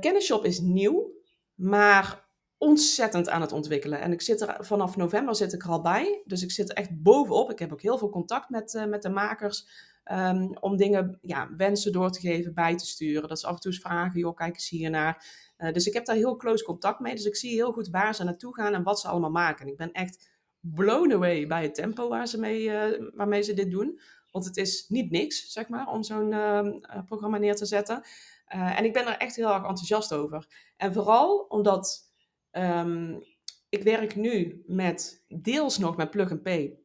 Kennisshop 0.00 0.44
is 0.44 0.60
nieuw, 0.60 1.10
maar 1.54 2.24
ontzettend 2.62 3.28
aan 3.28 3.40
het 3.40 3.52
ontwikkelen. 3.52 4.00
En 4.00 4.12
ik 4.12 4.20
zit 4.20 4.40
er 4.40 4.56
vanaf 4.64 4.96
november 4.96 5.36
zit 5.36 5.52
ik 5.52 5.62
er 5.62 5.70
al 5.70 5.80
bij. 5.80 6.22
Dus 6.24 6.42
ik 6.42 6.50
zit 6.50 6.72
echt 6.72 7.02
bovenop. 7.02 7.50
Ik 7.50 7.58
heb 7.58 7.72
ook 7.72 7.82
heel 7.82 7.98
veel 7.98 8.10
contact 8.10 8.50
met, 8.50 8.74
uh, 8.74 8.84
met 8.84 9.02
de 9.02 9.08
makers. 9.08 9.68
Um, 10.12 10.56
om 10.60 10.76
dingen, 10.76 11.18
ja, 11.22 11.48
wensen 11.56 11.92
door 11.92 12.10
te 12.10 12.20
geven, 12.20 12.54
bij 12.54 12.76
te 12.76 12.86
sturen. 12.86 13.28
Dat 13.28 13.40
ze 13.40 13.46
af 13.46 13.54
en 13.54 13.60
toe 13.60 13.72
eens 13.72 13.80
vragen, 13.80 14.20
joh, 14.20 14.36
kijk 14.36 14.54
eens 14.54 14.68
hier 14.68 14.90
naar. 14.90 15.26
Uh, 15.58 15.72
dus 15.72 15.86
ik 15.86 15.92
heb 15.92 16.04
daar 16.04 16.16
heel 16.16 16.36
close 16.36 16.64
contact 16.64 17.00
mee. 17.00 17.14
Dus 17.14 17.24
ik 17.24 17.36
zie 17.36 17.52
heel 17.52 17.72
goed 17.72 17.88
waar 17.88 18.14
ze 18.14 18.24
naartoe 18.24 18.54
gaan 18.54 18.74
en 18.74 18.82
wat 18.82 19.00
ze 19.00 19.08
allemaal 19.08 19.30
maken. 19.30 19.64
En 19.64 19.70
ik 19.70 19.76
ben 19.76 19.92
echt 19.92 20.28
blown 20.60 21.12
away 21.12 21.46
bij 21.46 21.62
het 21.62 21.74
tempo 21.74 22.08
waar 22.08 22.26
ze 22.26 22.38
mee, 22.38 22.62
uh, 22.62 23.10
waarmee 23.14 23.42
ze 23.42 23.54
dit 23.54 23.70
doen. 23.70 24.00
Want 24.30 24.44
het 24.44 24.56
is 24.56 24.88
niet 24.88 25.10
niks, 25.10 25.52
zeg 25.52 25.68
maar, 25.68 25.86
om 25.86 26.02
zo'n 26.02 26.32
ehm, 26.32 27.04
programma 27.06 27.38
neer 27.38 27.56
te 27.56 27.66
zetten. 27.66 28.02
en 28.46 28.84
ik 28.84 28.92
ben 28.92 29.06
er 29.06 29.16
echt 29.16 29.36
heel 29.36 29.48
erg 29.48 29.56
enthousiast 29.56 30.12
over. 30.12 30.46
En 30.76 30.92
vooral 30.92 31.38
omdat 31.48 32.11
Um, 32.52 33.22
ik 33.68 33.82
werk 33.82 34.16
nu 34.16 34.62
met 34.66 35.24
deels 35.28 35.78
nog 35.78 35.96
met 35.96 36.10
Plug 36.10 36.42
Pay 36.42 36.82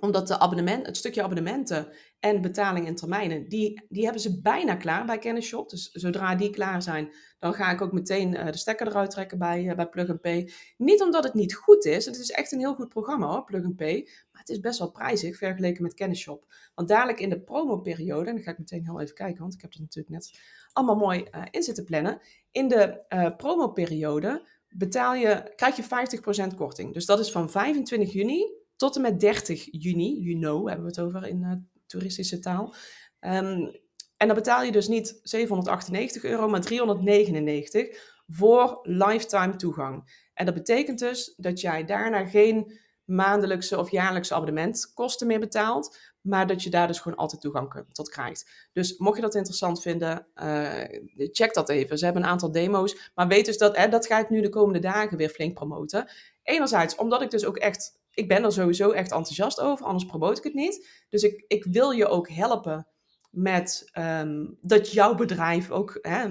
omdat 0.00 0.28
de 0.28 0.38
abonnement, 0.38 0.86
het 0.86 0.96
stukje 0.96 1.22
abonnementen 1.22 1.92
en 2.20 2.40
betaling 2.40 2.86
in 2.86 2.94
termijnen, 2.94 3.48
die, 3.48 3.82
die 3.88 4.04
hebben 4.04 4.22
ze 4.22 4.40
bijna 4.40 4.76
klaar 4.76 5.06
bij 5.06 5.18
Kennisshop. 5.18 5.70
Dus 5.70 5.90
zodra 5.90 6.34
die 6.34 6.50
klaar 6.50 6.82
zijn, 6.82 7.14
dan 7.38 7.54
ga 7.54 7.70
ik 7.70 7.80
ook 7.80 7.92
meteen 7.92 8.34
uh, 8.34 8.46
de 8.46 8.56
stekker 8.56 8.86
eruit 8.86 9.10
trekken 9.10 9.38
bij, 9.38 9.64
uh, 9.64 9.74
bij 9.74 9.88
Plug 9.88 10.20
Pay. 10.20 10.52
Niet 10.76 11.02
omdat 11.02 11.24
het 11.24 11.34
niet 11.34 11.54
goed 11.54 11.84
is, 11.84 12.04
het 12.04 12.16
is 12.16 12.30
echt 12.30 12.52
een 12.52 12.58
heel 12.58 12.74
goed 12.74 12.88
programma 12.88 13.26
hoor, 13.26 13.44
Plug 13.44 13.74
Pay. 13.74 14.08
Maar 14.32 14.40
het 14.40 14.48
is 14.48 14.60
best 14.60 14.78
wel 14.78 14.90
prijzig 14.90 15.36
vergeleken 15.36 15.82
met 15.82 15.94
Kennisshop. 15.94 16.52
Want 16.74 16.88
dadelijk 16.88 17.20
in 17.20 17.30
de 17.30 17.40
promoperiode, 17.40 18.28
en 18.28 18.34
dan 18.34 18.44
ga 18.44 18.50
ik 18.50 18.58
meteen 18.58 18.84
heel 18.84 19.00
even 19.00 19.14
kijken, 19.14 19.40
want 19.40 19.54
ik 19.54 19.60
heb 19.60 19.70
het 19.70 19.80
natuurlijk 19.80 20.14
net 20.14 20.40
allemaal 20.72 20.96
mooi 20.96 21.28
uh, 21.30 21.42
in 21.50 21.62
zitten 21.62 21.84
plannen. 21.84 22.20
In 22.50 22.68
de 22.68 23.04
promoperiode 23.36 24.46
betaal 24.76 25.14
je, 25.14 25.52
krijg 25.56 25.76
je 25.76 26.50
50% 26.52 26.56
korting. 26.56 26.94
Dus 26.94 27.06
dat 27.06 27.18
is 27.18 27.30
van 27.30 27.50
25 27.50 28.12
juni 28.12 28.62
tot 28.76 28.96
en 28.96 29.02
met 29.02 29.20
30 29.20 29.68
juni, 29.70 30.20
you 30.20 30.38
know, 30.38 30.66
hebben 30.66 30.84
we 30.84 30.90
het 30.90 31.00
over 31.00 31.26
in 31.26 31.42
uh, 31.42 31.52
toeristische 31.86 32.38
taal. 32.38 32.74
Um, 33.20 33.82
en 34.16 34.26
dan 34.26 34.34
betaal 34.36 34.62
je 34.62 34.72
dus 34.72 34.88
niet 34.88 35.20
798 35.22 36.24
euro, 36.24 36.48
maar 36.48 36.60
399 36.60 38.12
voor 38.26 38.78
lifetime 38.82 39.56
toegang. 39.56 40.22
En 40.34 40.44
dat 40.44 40.54
betekent 40.54 40.98
dus 40.98 41.34
dat 41.36 41.60
jij 41.60 41.84
daarna 41.84 42.26
geen 42.26 42.80
maandelijkse 43.04 43.78
of 43.78 43.90
jaarlijkse 43.90 44.34
abonnementkosten 44.34 45.26
meer 45.26 45.40
betaalt, 45.40 45.98
maar 46.20 46.46
dat 46.46 46.62
je 46.62 46.70
daar 46.70 46.86
dus 46.86 47.00
gewoon 47.00 47.18
altijd 47.18 47.40
toegang 47.40 47.84
tot 47.92 48.08
krijgt. 48.08 48.68
Dus 48.72 48.96
mocht 48.96 49.16
je 49.16 49.22
dat 49.22 49.34
interessant 49.34 49.82
vinden, 49.82 50.26
uh, 50.42 50.82
check 51.14 51.54
dat 51.54 51.68
even. 51.68 51.98
Ze 51.98 52.04
hebben 52.04 52.22
een 52.22 52.28
aantal 52.28 52.52
demo's, 52.52 53.10
maar 53.14 53.28
weet 53.28 53.46
dus 53.46 53.58
dat, 53.58 53.76
hè, 53.76 53.88
dat 53.88 54.06
ga 54.06 54.18
ik 54.18 54.30
nu 54.30 54.40
de 54.40 54.48
komende 54.48 54.78
dagen 54.78 55.16
weer 55.16 55.28
flink 55.28 55.54
promoten. 55.54 56.10
Enerzijds 56.42 56.96
omdat 56.96 57.22
ik 57.22 57.30
dus 57.30 57.44
ook 57.44 57.56
echt 57.56 58.02
ik 58.14 58.28
ben 58.28 58.44
er 58.44 58.52
sowieso 58.52 58.90
echt 58.90 59.12
enthousiast 59.12 59.60
over, 59.60 59.86
anders 59.86 60.04
promote 60.04 60.38
ik 60.38 60.44
het 60.44 60.54
niet. 60.54 61.04
Dus 61.08 61.22
ik, 61.22 61.44
ik 61.48 61.64
wil 61.64 61.90
je 61.90 62.06
ook 62.06 62.28
helpen 62.28 62.86
met 63.30 63.88
ehm, 63.92 64.46
dat 64.60 64.92
jouw 64.92 65.14
bedrijf 65.14 65.70
ook 65.70 65.98
hè, 66.02 66.28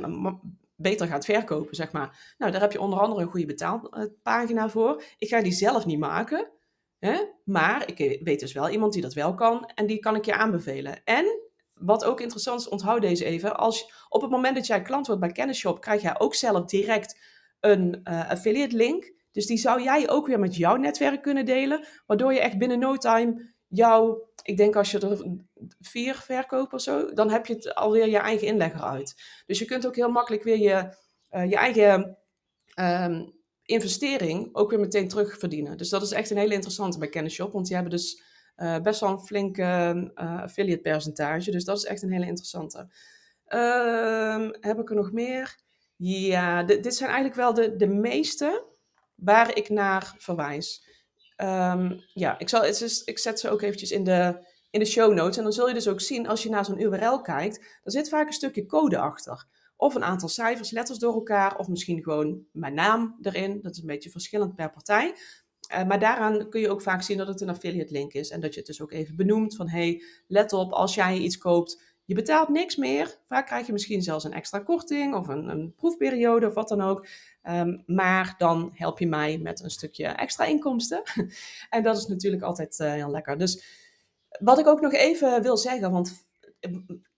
beter 0.76 1.08
gaat 1.08 1.26
verkopen, 1.26 1.76
zeg 1.76 1.92
maar. 1.92 2.36
Nou, 2.38 2.52
daar 2.52 2.62
heb 2.62 2.72
je 2.72 2.82
onder 2.82 3.00
andere 3.00 3.22
een 3.22 3.28
goede 3.28 3.46
betaalpagina 3.46 4.70
voor. 4.70 5.04
Ik 5.18 5.28
ga 5.28 5.42
die 5.42 5.52
zelf 5.52 5.86
niet 5.86 6.00
maken, 6.00 6.52
maar 7.44 7.88
ik 7.88 8.20
weet 8.24 8.40
dus 8.40 8.54
wel 8.54 8.70
iemand 8.70 8.94
die 8.94 9.02
dat 9.02 9.14
wel 9.14 9.34
kan 9.34 9.66
en 9.66 9.86
die 9.86 10.00
kan 10.00 10.16
ik 10.16 10.26
je 10.26 10.34
aanbevelen. 10.34 11.04
En 11.04 11.26
wat 11.74 12.06
ook 12.06 12.22
interessant 12.22 12.60
is, 12.60 12.70
onthoud 12.70 13.02
deze 13.02 13.26
even. 13.26 13.58
Als 13.58 14.06
op 14.10 14.22
het 14.22 14.32
moment 14.32 14.56
dat 14.56 14.68
jij 14.68 14.82
klant 14.82 15.06
wordt 15.08 15.22
bij 15.22 15.32
Kennisshop, 15.32 15.82
krijg 15.82 16.02
jij 16.02 16.20
ook 16.20 16.36
zelf 16.36 16.66
direct 16.66 17.20
een 17.60 18.02
uh, 18.04 18.30
affiliate 18.30 18.76
link. 18.76 19.14
Dus 19.32 19.46
die 19.46 19.58
zou 19.58 19.82
jij 19.82 20.10
ook 20.10 20.28
weer 20.28 20.40
met 20.40 20.56
jouw 20.56 20.76
netwerk 20.76 21.22
kunnen 21.22 21.46
delen, 21.46 21.86
waardoor 22.06 22.34
je 22.34 22.40
echt 22.40 22.58
binnen 22.58 22.80
no 22.80 22.98
time 22.98 23.54
jouw, 23.68 24.30
ik 24.44 24.58
denk 24.58 24.76
als 24.76 24.92
je 24.92 25.00
er 25.00 25.38
vier 25.80 26.16
verkoopt 26.16 26.74
of 26.74 26.82
zo, 26.82 27.14
dan 27.14 27.30
heb 27.30 27.46
je 27.46 27.54
het 27.54 27.76
alweer 27.76 28.08
je 28.08 28.18
eigen 28.18 28.48
inlegger 28.48 28.82
uit. 28.82 29.24
Dus 29.46 29.60
je 29.60 29.66
kunt 29.66 29.88
ook 29.88 29.96
heel 29.96 30.12
makkelijk 30.12 30.44
weer 30.44 30.60
je, 30.60 30.96
uh, 31.32 31.50
je 31.50 31.56
eigen 31.56 32.18
um, 32.80 33.43
investering 33.66 34.50
ook 34.56 34.70
weer 34.70 34.80
meteen 34.80 35.08
terugverdienen. 35.08 35.78
Dus 35.78 35.90
dat 35.90 36.02
is 36.02 36.12
echt 36.12 36.30
een 36.30 36.38
hele 36.38 36.54
interessante 36.54 36.98
bij 36.98 37.10
Kennisshop, 37.10 37.54
want 37.54 37.66
die 37.66 37.76
hebben 37.76 37.94
dus 37.94 38.22
uh, 38.58 38.80
best 38.80 39.00
wel 39.00 39.10
een 39.10 39.20
flink 39.20 39.58
uh, 39.58 40.04
affiliate 40.16 40.82
percentage. 40.82 41.52
Dus 41.52 41.66
dat 41.66 41.78
is 41.78 41.86
echt 41.86 42.02
een 42.02 42.12
hele 42.12 42.26
interessante. 42.26 42.88
Ehm, 43.46 44.52
heb 44.60 44.80
ik 44.80 44.90
er 44.90 44.96
nog 44.96 45.12
meer? 45.12 45.58
Ja, 45.96 46.64
dit 46.64 46.96
zijn 46.96 47.10
eigenlijk 47.10 47.40
wel 47.40 47.54
de, 47.54 47.76
de 47.76 47.88
meeste 47.88 48.66
waar 49.16 49.58
ik 49.58 49.70
naar 49.70 50.16
verwijs. 50.18 50.88
Um, 51.38 52.04
ja, 52.14 52.40
ik, 52.40 52.50
zal, 52.50 52.62
het 52.62 52.82
is, 52.82 53.04
ik 53.04 53.20
zet 53.20 53.40
ze 53.40 53.50
ook 53.50 53.62
eventjes 53.62 53.92
in 53.92 54.04
de, 54.04 54.48
in 54.70 54.80
de 54.80 54.86
show 54.86 55.14
notes. 55.14 55.38
En 55.38 55.44
dan 55.44 55.54
zul 55.54 55.68
je 55.68 55.74
dus 55.74 55.88
ook 55.88 56.02
zien, 56.02 56.28
als 56.28 56.44
je 56.44 56.50
naar 56.50 56.66
zo'n 56.66 56.82
URL 56.82 57.22
kijkt, 57.22 57.58
er 57.84 57.92
zit 57.92 58.10
vaak 58.10 58.28
een 58.28 58.34
stukje 58.34 58.66
code 58.66 58.98
achter. 58.98 59.46
Of 59.76 59.96
een 59.96 60.04
aantal 60.04 60.30
cijfers, 60.30 60.72
letters 60.72 61.00
door 61.00 61.14
elkaar, 61.14 61.58
of 61.58 61.68
misschien 61.68 62.04
gewoon 62.04 62.46
mijn 62.52 62.74
naam 62.74 63.18
erin. 63.22 63.62
Dat 63.62 63.72
is 63.72 63.82
een 63.82 63.88
beetje 63.88 64.10
verschillend 64.10 64.56
per 64.56 64.72
partij. 64.72 65.16
Uh, 65.74 65.84
maar 65.84 66.00
daaraan 66.00 66.50
kun 66.50 66.62
je 66.62 66.70
ook 66.70 66.82
vaak 66.82 67.02
zien 67.02 67.18
dat 67.18 67.28
het 67.28 67.42
een 67.42 67.50
affiliate 67.50 67.92
link 67.92 68.14
is. 68.14 68.30
En 68.30 68.40
dat 68.40 68.54
je 68.54 68.60
het 68.60 68.68
dus 68.68 68.82
ook 68.82 68.92
even 68.92 69.16
benoemt 69.16 69.56
van, 69.56 69.70
hey, 69.70 70.04
let 70.28 70.54
op, 70.54 70.72
als 70.72 70.96
jij 70.96 71.18
iets 71.18 71.38
koopt, 71.38 71.82
je 72.06 72.16
betaalt 72.16 72.50
niks 72.50 72.76
meer. 72.76 73.18
Vaak 73.28 73.46
krijg 73.46 73.66
je 73.66 73.72
misschien 73.72 74.02
zelfs 74.02 74.24
een 74.24 74.34
extra 74.34 74.60
korting 74.60 75.16
of 75.16 75.28
een, 75.28 75.50
een 75.50 75.74
proefperiode 75.76 76.48
of 76.48 76.54
wat 76.54 76.68
dan 76.68 76.82
ook. 76.82 77.08
Um, 77.44 77.84
maar 77.86 78.36
dan 78.38 78.72
help 78.74 79.00
je 79.00 79.08
mij 79.08 79.38
met 79.38 79.64
een 79.64 79.70
stukje 79.70 80.06
extra 80.06 80.46
inkomsten. 80.46 81.04
en 81.70 81.84
dat 81.84 81.98
is 81.98 82.08
natuurlijk 82.08 82.44
altijd 82.44 82.80
uh, 82.80 82.92
heel 82.92 83.12
lekker. 83.12 83.38
Dus 83.38 83.64
wat 84.40 84.60
ik 84.60 84.68
ook 84.68 84.82
nog 84.82 84.94
even 84.94 85.42
wil 85.42 85.58
zeggen, 85.58 85.92
want 85.92 86.28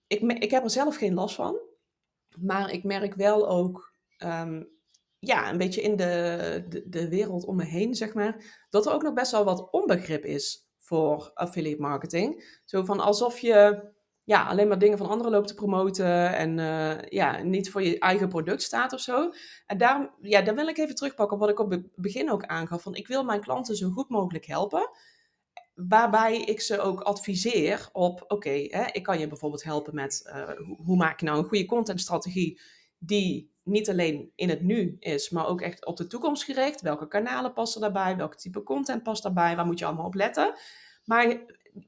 ik, 0.06 0.20
ik 0.20 0.50
heb 0.50 0.64
er 0.64 0.70
zelf 0.70 0.96
geen 0.96 1.14
last 1.14 1.34
van. 1.34 1.56
Maar 2.40 2.70
ik 2.72 2.84
merk 2.84 3.14
wel 3.14 3.48
ook, 3.48 3.92
um, 4.18 4.68
ja, 5.18 5.50
een 5.50 5.58
beetje 5.58 5.82
in 5.82 5.96
de, 5.96 6.82
de, 6.86 7.08
wereld 7.08 7.44
om 7.44 7.56
me 7.56 7.64
heen, 7.64 7.94
zeg 7.94 8.14
maar, 8.14 8.64
dat 8.70 8.86
er 8.86 8.92
ook 8.92 9.02
nog 9.02 9.14
best 9.14 9.32
wel 9.32 9.44
wat 9.44 9.70
onbegrip 9.70 10.24
is 10.24 10.68
voor 10.78 11.30
affiliate 11.34 11.80
marketing. 11.80 12.60
Zo 12.64 12.84
van 12.84 13.00
alsof 13.00 13.38
je 13.38 13.84
ja, 14.26 14.46
alleen 14.46 14.68
maar 14.68 14.78
dingen 14.78 14.98
van 14.98 15.08
anderen 15.08 15.32
loopt 15.32 15.48
te 15.48 15.54
promoten 15.54 16.36
en 16.36 16.58
uh, 16.58 17.02
ja, 17.08 17.42
niet 17.42 17.70
voor 17.70 17.82
je 17.82 17.98
eigen 17.98 18.28
product 18.28 18.62
staat 18.62 18.92
of 18.92 19.00
zo. 19.00 19.30
En 19.66 19.78
daarom, 19.78 20.10
ja, 20.20 20.42
daar 20.42 20.54
wil 20.54 20.68
ik 20.68 20.78
even 20.78 20.94
terugpakken 20.94 21.34
op 21.34 21.42
wat 21.42 21.50
ik 21.50 21.58
op 21.58 21.70
het 21.70 21.88
begin 21.94 22.30
ook 22.30 22.44
aangaf. 22.44 22.82
Van 22.82 22.94
ik 22.94 23.06
wil 23.06 23.24
mijn 23.24 23.40
klanten 23.40 23.76
zo 23.76 23.90
goed 23.90 24.08
mogelijk 24.08 24.46
helpen. 24.46 24.90
Waarbij 25.76 26.40
ik 26.40 26.60
ze 26.60 26.80
ook 26.80 27.00
adviseer 27.00 27.88
op, 27.92 28.24
oké, 28.28 28.50
ik 28.92 29.02
kan 29.02 29.18
je 29.18 29.28
bijvoorbeeld 29.28 29.64
helpen 29.64 29.94
met 29.94 30.22
uh, 30.26 30.50
hoe 30.84 30.96
maak 30.96 31.20
je 31.20 31.26
nou 31.26 31.38
een 31.38 31.48
goede 31.48 31.66
contentstrategie 31.66 32.60
die 32.98 33.54
niet 33.62 33.90
alleen 33.90 34.32
in 34.34 34.48
het 34.48 34.62
nu 34.62 34.96
is, 34.98 35.30
maar 35.30 35.46
ook 35.46 35.60
echt 35.60 35.86
op 35.86 35.96
de 35.96 36.06
toekomst 36.06 36.44
gericht. 36.44 36.80
Welke 36.80 37.08
kanalen 37.08 37.52
passen 37.52 37.80
daarbij? 37.80 38.16
Welke 38.16 38.36
type 38.36 38.62
content 38.62 39.02
past 39.02 39.22
daarbij? 39.22 39.56
Waar 39.56 39.66
moet 39.66 39.78
je 39.78 39.84
allemaal 39.84 40.06
op 40.06 40.14
letten? 40.14 40.54
Maar 41.04 41.36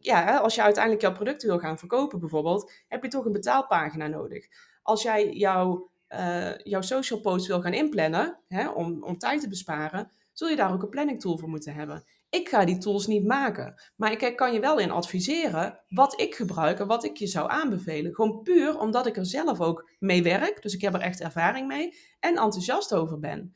ja, 0.01 0.37
als 0.37 0.55
je 0.55 0.63
uiteindelijk 0.63 1.03
jouw 1.03 1.13
producten 1.13 1.49
wil 1.49 1.59
gaan 1.59 1.79
verkopen 1.79 2.21
bijvoorbeeld, 2.21 2.73
heb 2.89 3.03
je 3.03 3.09
toch 3.09 3.25
een 3.25 3.33
betaalpagina 3.33 4.07
nodig. 4.07 4.47
Als 4.83 5.03
jij 5.03 5.33
jouw, 5.33 5.91
uh, 6.09 6.59
jouw 6.59 6.81
social 6.81 7.21
post 7.21 7.47
wil 7.47 7.61
gaan 7.61 7.73
inplannen, 7.73 8.39
hè, 8.49 8.69
om, 8.69 9.03
om 9.05 9.19
tijd 9.19 9.41
te 9.41 9.49
besparen, 9.49 10.11
zul 10.39 10.49
je 10.49 10.57
daar 10.57 10.73
ook 10.73 10.83
een 10.83 10.89
planning 10.89 11.21
tool 11.21 11.39
voor 11.39 11.49
moeten 11.49 11.75
hebben. 11.75 12.05
Ik 12.29 12.49
ga 12.49 12.65
die 12.65 12.79
tools 12.79 13.07
niet 13.07 13.27
maken, 13.27 13.83
maar 13.97 14.13
ik 14.13 14.37
kan 14.37 14.53
je 14.53 14.61
wel 14.61 14.79
in 14.79 14.91
adviseren 14.91 15.81
wat 15.89 16.21
ik 16.21 16.35
gebruik 16.35 16.79
en 16.79 16.87
wat 16.87 17.05
ik 17.05 17.17
je 17.17 17.27
zou 17.27 17.51
aanbevelen. 17.51 18.15
Gewoon 18.15 18.43
puur 18.43 18.79
omdat 18.79 19.07
ik 19.07 19.17
er 19.17 19.27
zelf 19.27 19.61
ook 19.61 19.91
mee 19.99 20.23
werk, 20.23 20.63
dus 20.63 20.75
ik 20.75 20.81
heb 20.81 20.95
er 20.95 21.01
echt 21.01 21.21
ervaring 21.21 21.67
mee 21.67 21.95
en 22.21 22.37
enthousiast 22.37 22.95
over 22.95 23.19
ben. 23.19 23.53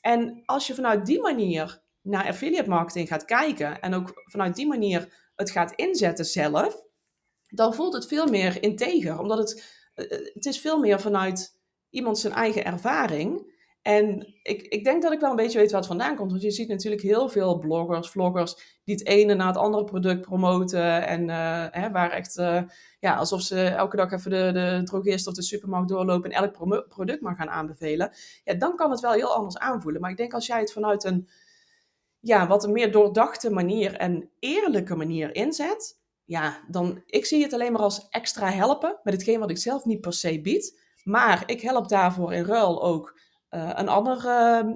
En 0.00 0.42
als 0.44 0.66
je 0.66 0.74
vanuit 0.74 1.06
die 1.06 1.20
manier 1.20 1.82
naar 2.02 2.26
affiliate 2.26 2.68
marketing 2.68 3.08
gaat 3.08 3.24
kijken 3.24 3.80
en 3.80 3.94
ook 3.94 4.12
vanuit 4.24 4.56
die 4.56 4.66
manier 4.66 5.30
het 5.34 5.50
gaat 5.50 5.72
inzetten 5.72 6.24
zelf, 6.24 6.76
dan 7.46 7.74
voelt 7.74 7.94
het 7.94 8.06
veel 8.06 8.26
meer 8.26 8.62
integer. 8.62 9.18
Omdat 9.18 9.38
het, 9.38 9.64
eh, 9.94 10.04
eh, 10.04 10.34
het 10.34 10.46
is 10.46 10.60
veel 10.60 10.78
meer 10.78 11.00
vanuit 11.00 11.60
iemand 11.90 12.18
zijn 12.18 12.32
eigen 12.32 12.64
ervaring. 12.64 13.56
En 13.82 14.34
ik, 14.42 14.62
ik 14.62 14.84
denk 14.84 15.02
dat 15.02 15.12
ik 15.12 15.20
wel 15.20 15.30
een 15.30 15.36
beetje 15.36 15.58
weet 15.58 15.70
waar 15.70 15.80
het 15.80 15.88
vandaan 15.88 16.16
komt. 16.16 16.30
Want 16.30 16.42
je 16.42 16.50
ziet 16.50 16.68
natuurlijk 16.68 17.02
heel 17.02 17.28
veel 17.28 17.58
bloggers, 17.58 18.10
vloggers 18.10 18.80
die 18.84 18.94
het 18.94 19.06
ene 19.06 19.34
na 19.34 19.46
het 19.46 19.56
andere 19.56 19.84
product 19.84 20.20
promoten. 20.20 21.06
En 21.06 21.28
uh, 21.28 21.66
hè, 21.70 21.90
waar 21.90 22.10
echt, 22.10 22.34
ja, 23.00 23.14
alsof 23.16 23.42
ze 23.42 23.64
elke 23.64 23.96
dag 23.96 24.12
even 24.12 24.30
de, 24.30 24.50
de 24.52 24.80
drogist 24.84 25.26
of 25.26 25.34
de 25.34 25.42
supermarkt 25.42 25.88
doorlopen 25.88 26.30
en 26.30 26.42
elk 26.42 26.86
product 26.88 27.20
maar 27.20 27.34
gaan 27.36 27.50
aanbevelen. 27.50 28.10
Ja, 28.44 28.54
dan 28.54 28.76
kan 28.76 28.90
het 28.90 29.00
wel 29.00 29.12
heel 29.12 29.34
anders 29.34 29.58
aanvoelen. 29.58 30.00
Maar 30.00 30.10
ik 30.10 30.16
denk 30.16 30.34
als 30.34 30.46
jij 30.46 30.60
het 30.60 30.72
vanuit 30.72 31.04
een 31.04 31.28
ja, 32.20 32.46
wat 32.46 32.64
een 32.64 32.72
meer 32.72 32.92
doordachte 32.92 33.50
manier 33.50 33.94
en 33.94 34.30
eerlijke 34.38 34.96
manier 34.96 35.34
inzet, 35.34 36.00
ja, 36.24 36.64
dan 36.68 37.02
ik 37.06 37.26
zie 37.26 37.42
het 37.42 37.52
alleen 37.52 37.72
maar 37.72 37.80
als 37.80 38.08
extra 38.08 38.50
helpen 38.50 38.98
met 39.02 39.14
hetgeen 39.14 39.40
wat 39.40 39.50
ik 39.50 39.58
zelf 39.58 39.84
niet 39.84 40.00
per 40.00 40.12
se 40.12 40.40
bied. 40.40 40.80
Maar 41.04 41.42
ik 41.46 41.60
help 41.60 41.88
daarvoor 41.88 42.32
in 42.32 42.44
ruil 42.44 42.82
ook 42.82 43.18
uh, 43.50 43.70
een 43.74 43.88
ander 43.88 44.24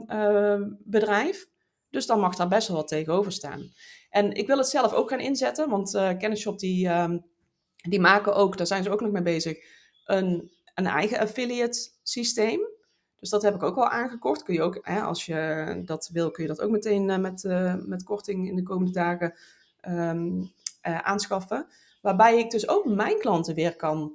uh, 0.09 0.69
bedrijf. 0.79 1.47
Dus 1.91 2.07
dan 2.07 2.21
mag 2.21 2.37
daar 2.37 2.49
best 2.49 2.69
wel 2.69 2.77
wat 2.77 2.89
tegenover 2.89 3.33
staan. 3.33 3.73
En 4.11 4.33
ik 4.33 4.47
wil 4.47 4.59
het 4.59 4.69
zelf 4.69 4.93
ook 4.93 5.09
gaan 5.09 5.21
inzetten, 5.21 5.71
want 5.71 5.95
uh, 5.95 6.11
Kennisshop 6.19 6.59
die, 6.59 6.89
ehm, 6.89 7.19
die 7.77 8.01
maken 8.01 8.35
ook, 8.35 8.57
daar 8.57 8.67
zijn 8.67 8.83
ze 8.83 8.91
ook 8.91 9.01
nog 9.01 9.11
mee 9.11 9.23
bezig, 9.23 9.59
een, 10.05 10.51
een 10.75 10.87
eigen 10.87 11.19
affiliate 11.19 11.91
systeem. 12.03 12.61
Dus 13.19 13.31
dat 13.31 13.43
heb 13.43 13.55
ik 13.55 13.63
ook 13.63 13.77
al 13.77 13.89
aangekocht. 13.89 14.43
Kun 14.43 14.55
je 14.55 14.63
ook, 14.63 14.79
hè, 14.83 15.01
als 15.01 15.27
je 15.27 15.83
dat 15.85 16.09
wil, 16.13 16.31
kun 16.31 16.43
je 16.43 16.49
dat 16.49 16.61
ook 16.61 16.71
meteen 16.71 17.21
met, 17.21 17.43
met 17.87 18.05
korting 18.05 18.49
in 18.49 18.57
de 18.57 18.63
komende 18.63 18.93
dagen 18.93 19.35
uh, 19.89 20.99
aanschaffen. 20.99 21.67
Waarbij 22.01 22.39
ik 22.39 22.51
dus 22.51 22.69
ook 22.69 22.85
mijn 22.85 23.19
klanten 23.19 23.55
weer 23.55 23.77
kan 23.77 24.13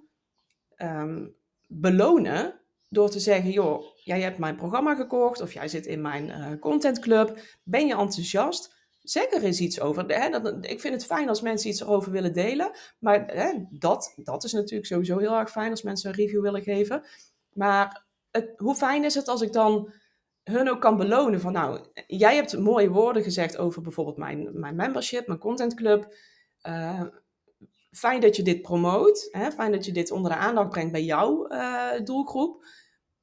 um, 0.78 1.36
belonen 1.68 2.60
door 2.90 3.10
te 3.10 3.20
zeggen, 3.20 3.52
joh, 3.52 3.84
jij 4.08 4.22
hebt 4.22 4.38
mijn 4.38 4.56
programma 4.56 4.96
gekocht 4.96 5.42
of 5.42 5.54
jij 5.54 5.68
zit 5.68 5.86
in 5.86 6.02
mijn 6.02 6.60
contentclub. 6.60 7.40
Ben 7.64 7.88
je 7.88 7.96
enthousiast? 7.96 8.76
zeg 9.10 9.32
er 9.32 9.44
eens 9.44 9.60
iets 9.60 9.80
over. 9.80 10.06
Hè, 10.06 10.30
dat, 10.30 10.58
ik 10.62 10.80
vind 10.80 10.94
het 10.94 11.06
fijn 11.06 11.30
als 11.30 11.42
mensen 11.42 11.70
iets 11.70 11.82
erover 11.82 12.12
willen 12.12 12.34
delen. 12.34 12.72
Maar 13.00 13.26
hè, 13.26 13.54
dat, 13.70 14.14
dat 14.16 14.44
is 14.44 14.54
natuurlijk 14.54 14.88
sowieso 14.88 15.18
heel 15.18 15.36
erg 15.36 15.52
fijn 15.52 15.72
als 15.72 15.82
mensen 15.82 16.10
een 16.10 16.16
review 16.16 16.42
willen 16.42 16.62
geven. 16.62 17.04
Maar 17.54 18.06
het, 18.32 18.54
hoe 18.58 18.76
fijn 18.76 19.04
is 19.04 19.16
het 19.16 19.28
als 19.28 19.42
ik 19.42 19.54
dan 19.54 19.94
hun 20.44 20.70
ook 20.70 20.82
kan 20.82 20.98
belonen 20.98 21.42
van 21.42 21.54
nou, 21.54 21.80
jij 22.08 22.36
hebt 22.36 22.58
mooie 22.58 22.90
woorden 22.90 23.24
gezegd 23.24 23.58
over 23.58 23.82
bijvoorbeeld 23.82 24.18
mijn, 24.18 24.60
mijn 24.60 24.76
membership, 24.76 25.28
mijn 25.28 25.40
contentclub. 25.40 26.14
Uh, 26.64 27.02
fijn 27.92 28.22
dat 28.22 28.36
je 28.36 28.44
dit 28.44 28.62
promoot. 28.62 29.28
Hè? 29.32 29.52
Fijn 29.52 29.72
dat 29.72 29.86
je 29.86 29.92
dit 29.92 30.12
onder 30.12 30.32
de 30.32 30.38
aandacht 30.38 30.70
brengt 30.70 30.92
bij 30.92 31.04
jouw 31.04 31.52
uh, 31.52 31.92
doelgroep. 32.04 32.66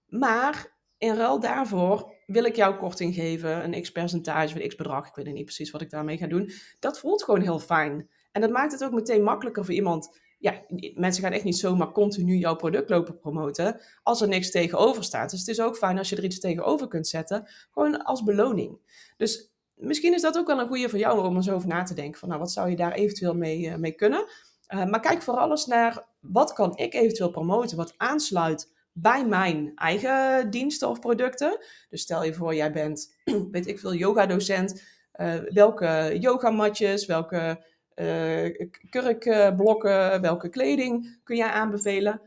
Maar 0.07 0.74
in 1.05 1.15
ruil 1.15 1.41
daarvoor 1.41 2.13
wil 2.27 2.45
ik 2.45 2.57
jou 2.57 2.77
korting 2.77 3.15
geven, 3.15 3.65
een 3.65 3.83
x 3.83 3.93
percentage, 3.93 4.63
een 4.63 4.69
x 4.69 4.75
bedrag. 4.75 5.09
Ik 5.09 5.15
weet 5.15 5.35
niet 5.35 5.45
precies 5.45 5.71
wat 5.71 5.81
ik 5.81 5.91
daarmee 5.91 6.17
ga 6.17 6.27
doen. 6.27 6.51
Dat 6.81 6.99
voelt 6.99 7.23
gewoon 7.25 7.41
heel 7.41 7.59
fijn. 7.59 8.09
En 8.33 8.41
dat 8.41 8.51
maakt 8.51 8.73
het 8.73 8.85
ook 8.85 8.93
meteen 8.93 9.23
makkelijker 9.23 9.65
voor 9.65 9.75
iemand. 9.75 10.19
Ja, 10.39 10.63
mensen 10.95 11.23
gaan 11.23 11.33
echt 11.33 11.45
niet 11.45 11.57
zomaar 11.57 11.93
continu 11.93 12.37
jouw 12.37 12.57
product 12.57 12.91
lopen 12.91 13.19
promoten 13.19 13.81
als 14.03 14.21
er 14.21 14.29
niks 14.29 14.51
tegenover 14.51 15.05
staat. 15.05 15.31
Dus 15.31 15.39
het 15.39 15.49
is 15.49 15.61
ook 15.61 15.77
fijn 15.77 15.99
als 15.99 16.09
je 16.09 16.17
er 16.17 16.25
iets 16.25 16.41
tegenover 16.41 16.89
kunt 16.89 17.07
zetten, 17.07 17.49
gewoon 17.71 18.05
als 18.05 18.23
beloning. 18.23 18.79
Dus 19.17 19.51
misschien 19.77 20.15
is 20.15 20.23
dat 20.23 20.39
ook 20.39 20.47
wel 20.47 20.61
een 20.61 20.67
goede 20.67 20.89
voor 20.89 20.99
jou 20.99 21.27
om 21.27 21.37
er 21.37 21.43
zo 21.43 21.55
over 21.55 21.69
na 21.69 21.83
te 21.83 21.95
denken. 21.95 22.19
Van 22.19 22.29
nou, 22.29 22.41
wat 22.41 22.53
zou 22.53 22.71
je 22.71 22.77
daar 22.77 22.93
eventueel 22.93 23.35
mee, 23.35 23.61
uh, 23.61 23.75
mee 23.75 23.93
kunnen? 23.93 24.27
Uh, 24.75 24.85
maar 24.85 25.01
kijk 25.01 25.23
vooral 25.23 25.51
eens 25.51 25.67
naar 25.67 26.07
wat 26.21 26.53
kan 26.53 26.77
ik 26.77 26.95
eventueel 26.95 27.31
promoten, 27.31 27.77
wat 27.77 27.95
aansluit 27.97 28.73
bij 28.97 29.27
mijn 29.27 29.73
eigen 29.75 30.51
diensten 30.51 30.89
of 30.89 31.01
producten. 31.01 31.59
Dus 31.91 32.01
stel 32.01 32.25
je 32.25 32.35
voor, 32.35 32.55
jij 32.55 32.73
bent, 32.73 33.15
weet 33.51 33.67
ik 33.67 33.79
veel, 33.79 33.95
yoga-docent. 33.95 34.83
Uh, 35.21 35.35
welke 35.49 36.17
yogamatjes, 36.21 37.07
welke 37.07 37.65
uh, 37.95 38.69
kurkblokken, 38.91 40.21
welke 40.21 40.49
kleding 40.49 41.21
kun 41.25 41.37
jij 41.37 41.49
aanbevelen? 41.49 42.21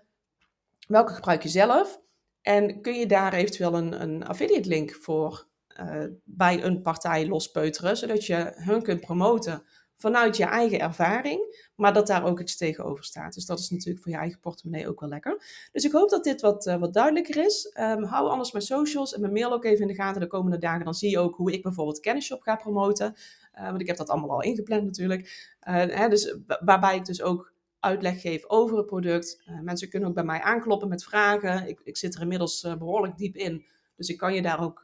Welke 0.88 1.14
gebruik 1.14 1.44
je 1.44 1.50
zelf? 1.50 2.02
En 2.42 2.82
kun 2.82 2.94
je 2.94 3.06
daar 3.06 3.34
eventueel 3.34 3.74
een, 3.74 4.02
een 4.02 4.26
affiliate 4.26 4.68
link 4.68 4.94
voor 4.94 5.48
uh, 5.82 6.04
bij 6.24 6.64
een 6.64 6.82
partij 6.82 7.28
lospeuteren, 7.28 7.98
zodat 7.98 8.26
je 8.26 8.52
hun 8.56 8.82
kunt 8.82 9.02
promoten 9.02 9.64
vanuit 9.98 10.38
je 10.38 10.44
eigen 10.44 10.80
ervaring, 10.80 11.70
maar 11.76 11.94
dat 11.94 12.08
daar 12.08 12.26
ook 12.26 12.40
iets 12.40 12.58
tegenover 12.58 13.04
staat. 13.04 13.34
Dus 13.34 13.46
dat 13.46 13.60
is 13.60 13.70
natuurlijk 13.70 14.04
voor 14.04 14.12
je 14.12 14.18
eigen 14.18 14.40
portemonnee 14.40 14.88
ook 14.88 15.00
wel 15.00 15.10
lekker. 15.10 15.44
Dus 15.72 15.84
ik 15.84 15.92
hoop 15.92 16.10
dat 16.10 16.24
dit 16.24 16.42
wat, 16.42 16.66
uh, 16.66 16.76
wat 16.76 16.94
duidelijker 16.94 17.46
is. 17.46 17.76
Um, 17.80 18.04
hou 18.04 18.30
anders 18.30 18.52
mijn 18.52 18.64
socials 18.64 19.14
en 19.14 19.22
mijn 19.22 19.34
mail 19.34 19.52
ook 19.52 19.66
even 19.66 19.82
in 19.82 19.88
de 19.88 19.96
gaten 19.96 20.22
de 20.22 20.28
komende 20.28 20.58
dagen. 20.58 20.86
Dan 20.86 20.94
zie 20.94 21.10
je 21.10 21.20
ook 21.20 21.36
hoe 21.36 21.52
ik 21.52 21.62
bijvoorbeeld 21.62 22.00
Kennisshop 22.00 22.42
ga 22.42 22.56
promoten. 22.56 23.16
Uh, 23.56 23.70
want 23.70 23.82
ik 23.82 23.88
heb 23.88 23.98
dat 23.98 24.10
allemaal 24.10 24.30
al 24.30 24.42
ingepland 24.42 24.84
natuurlijk. 24.84 25.56
Uh, 25.68 25.74
hè, 25.74 26.08
dus, 26.08 26.38
waarbij 26.60 26.96
ik 26.96 27.06
dus 27.06 27.22
ook 27.22 27.54
uitleg 27.80 28.22
geef 28.22 28.46
over 28.48 28.78
het 28.78 28.86
product. 28.86 29.44
mensen 29.62 29.90
kunnen 29.90 30.10
ook 30.10 30.16
bij 30.16 30.24
mij 30.24 30.42
aankloppen 30.42 30.90
met 30.90 31.04
vragen. 31.04 31.68
Ik, 31.68 31.82
ik 31.84 31.98
zit 31.98 32.16
er 32.16 32.22
inmiddels 32.22 32.62
behoorlijk 32.62 33.18
diep 33.18 33.36
in. 33.36 33.66
Dus 33.96 34.10
ik 34.10 34.18
kan 34.18 34.34
je 34.34 34.42
daar 34.42 34.64
ook 34.64 34.82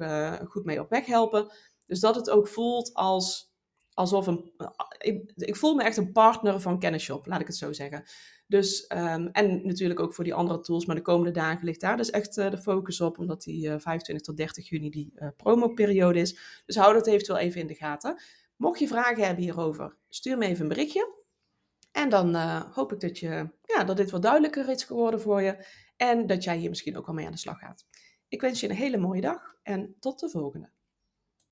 goed 0.47 0.65
mee 0.65 0.79
op 0.79 0.89
weg 0.89 1.05
helpen. 1.05 1.51
Dus 1.85 1.99
dat 1.99 2.15
het 2.15 2.29
ook 2.29 2.47
voelt 2.47 2.93
als 2.93 3.52
alsof 3.93 4.27
een. 4.27 4.51
Ik, 4.97 5.31
ik, 5.35 5.55
voel 5.55 5.75
me 5.75 5.83
echt 5.83 5.97
een 5.97 6.11
partner 6.11 6.61
van 6.61 6.79
Kennisshop, 6.79 7.25
laat 7.25 7.41
ik 7.41 7.47
het 7.47 7.55
zo 7.55 7.73
zeggen. 7.73 8.03
Dus, 8.47 8.85
um, 8.93 9.27
en 9.27 9.65
natuurlijk 9.65 9.99
ook 9.99 10.13
voor 10.13 10.23
die 10.23 10.33
andere 10.33 10.59
tools, 10.59 10.85
maar 10.85 10.95
de 10.95 11.01
komende 11.01 11.31
dagen 11.31 11.65
ligt 11.65 11.81
daar 11.81 11.97
dus 11.97 12.09
echt 12.09 12.37
uh, 12.37 12.49
de 12.49 12.57
focus 12.57 13.01
op, 13.01 13.19
omdat 13.19 13.43
die 13.43 13.65
uh, 13.65 13.75
25 13.77 14.25
tot 14.25 14.37
30 14.37 14.69
juni 14.69 14.89
die 14.89 15.11
uh, 15.15 15.27
promoperiode 15.37 16.19
is. 16.19 16.61
Dus 16.65 16.75
hou 16.75 16.93
dat 16.93 17.07
eventueel 17.07 17.37
even 17.37 17.61
in 17.61 17.67
de 17.67 17.75
gaten. 17.75 18.21
Mocht 18.55 18.79
je 18.79 18.87
vragen 18.87 19.25
hebben 19.25 19.43
hierover, 19.43 19.97
stuur 20.09 20.37
me 20.37 20.45
even 20.45 20.61
een 20.61 20.67
berichtje. 20.67 21.21
En 21.91 22.09
dan 22.09 22.35
hoop 22.71 22.93
ik 22.93 22.99
dat, 22.99 23.19
je, 23.19 23.49
ja, 23.61 23.83
dat 23.83 23.97
dit 23.97 24.11
wat 24.11 24.21
duidelijker 24.21 24.69
is 24.69 24.83
geworden 24.83 25.21
voor 25.21 25.41
je. 25.41 25.65
En 25.97 26.27
dat 26.27 26.43
jij 26.43 26.57
hier 26.57 26.69
misschien 26.69 26.97
ook 26.97 27.07
al 27.07 27.13
mee 27.13 27.25
aan 27.25 27.31
de 27.31 27.37
slag 27.37 27.59
gaat. 27.59 27.85
Ik 28.27 28.41
wens 28.41 28.59
je 28.59 28.69
een 28.69 28.75
hele 28.75 28.97
mooie 28.97 29.21
dag 29.21 29.55
en 29.63 29.95
tot 29.99 30.19
de 30.19 30.29
volgende. 30.29 30.69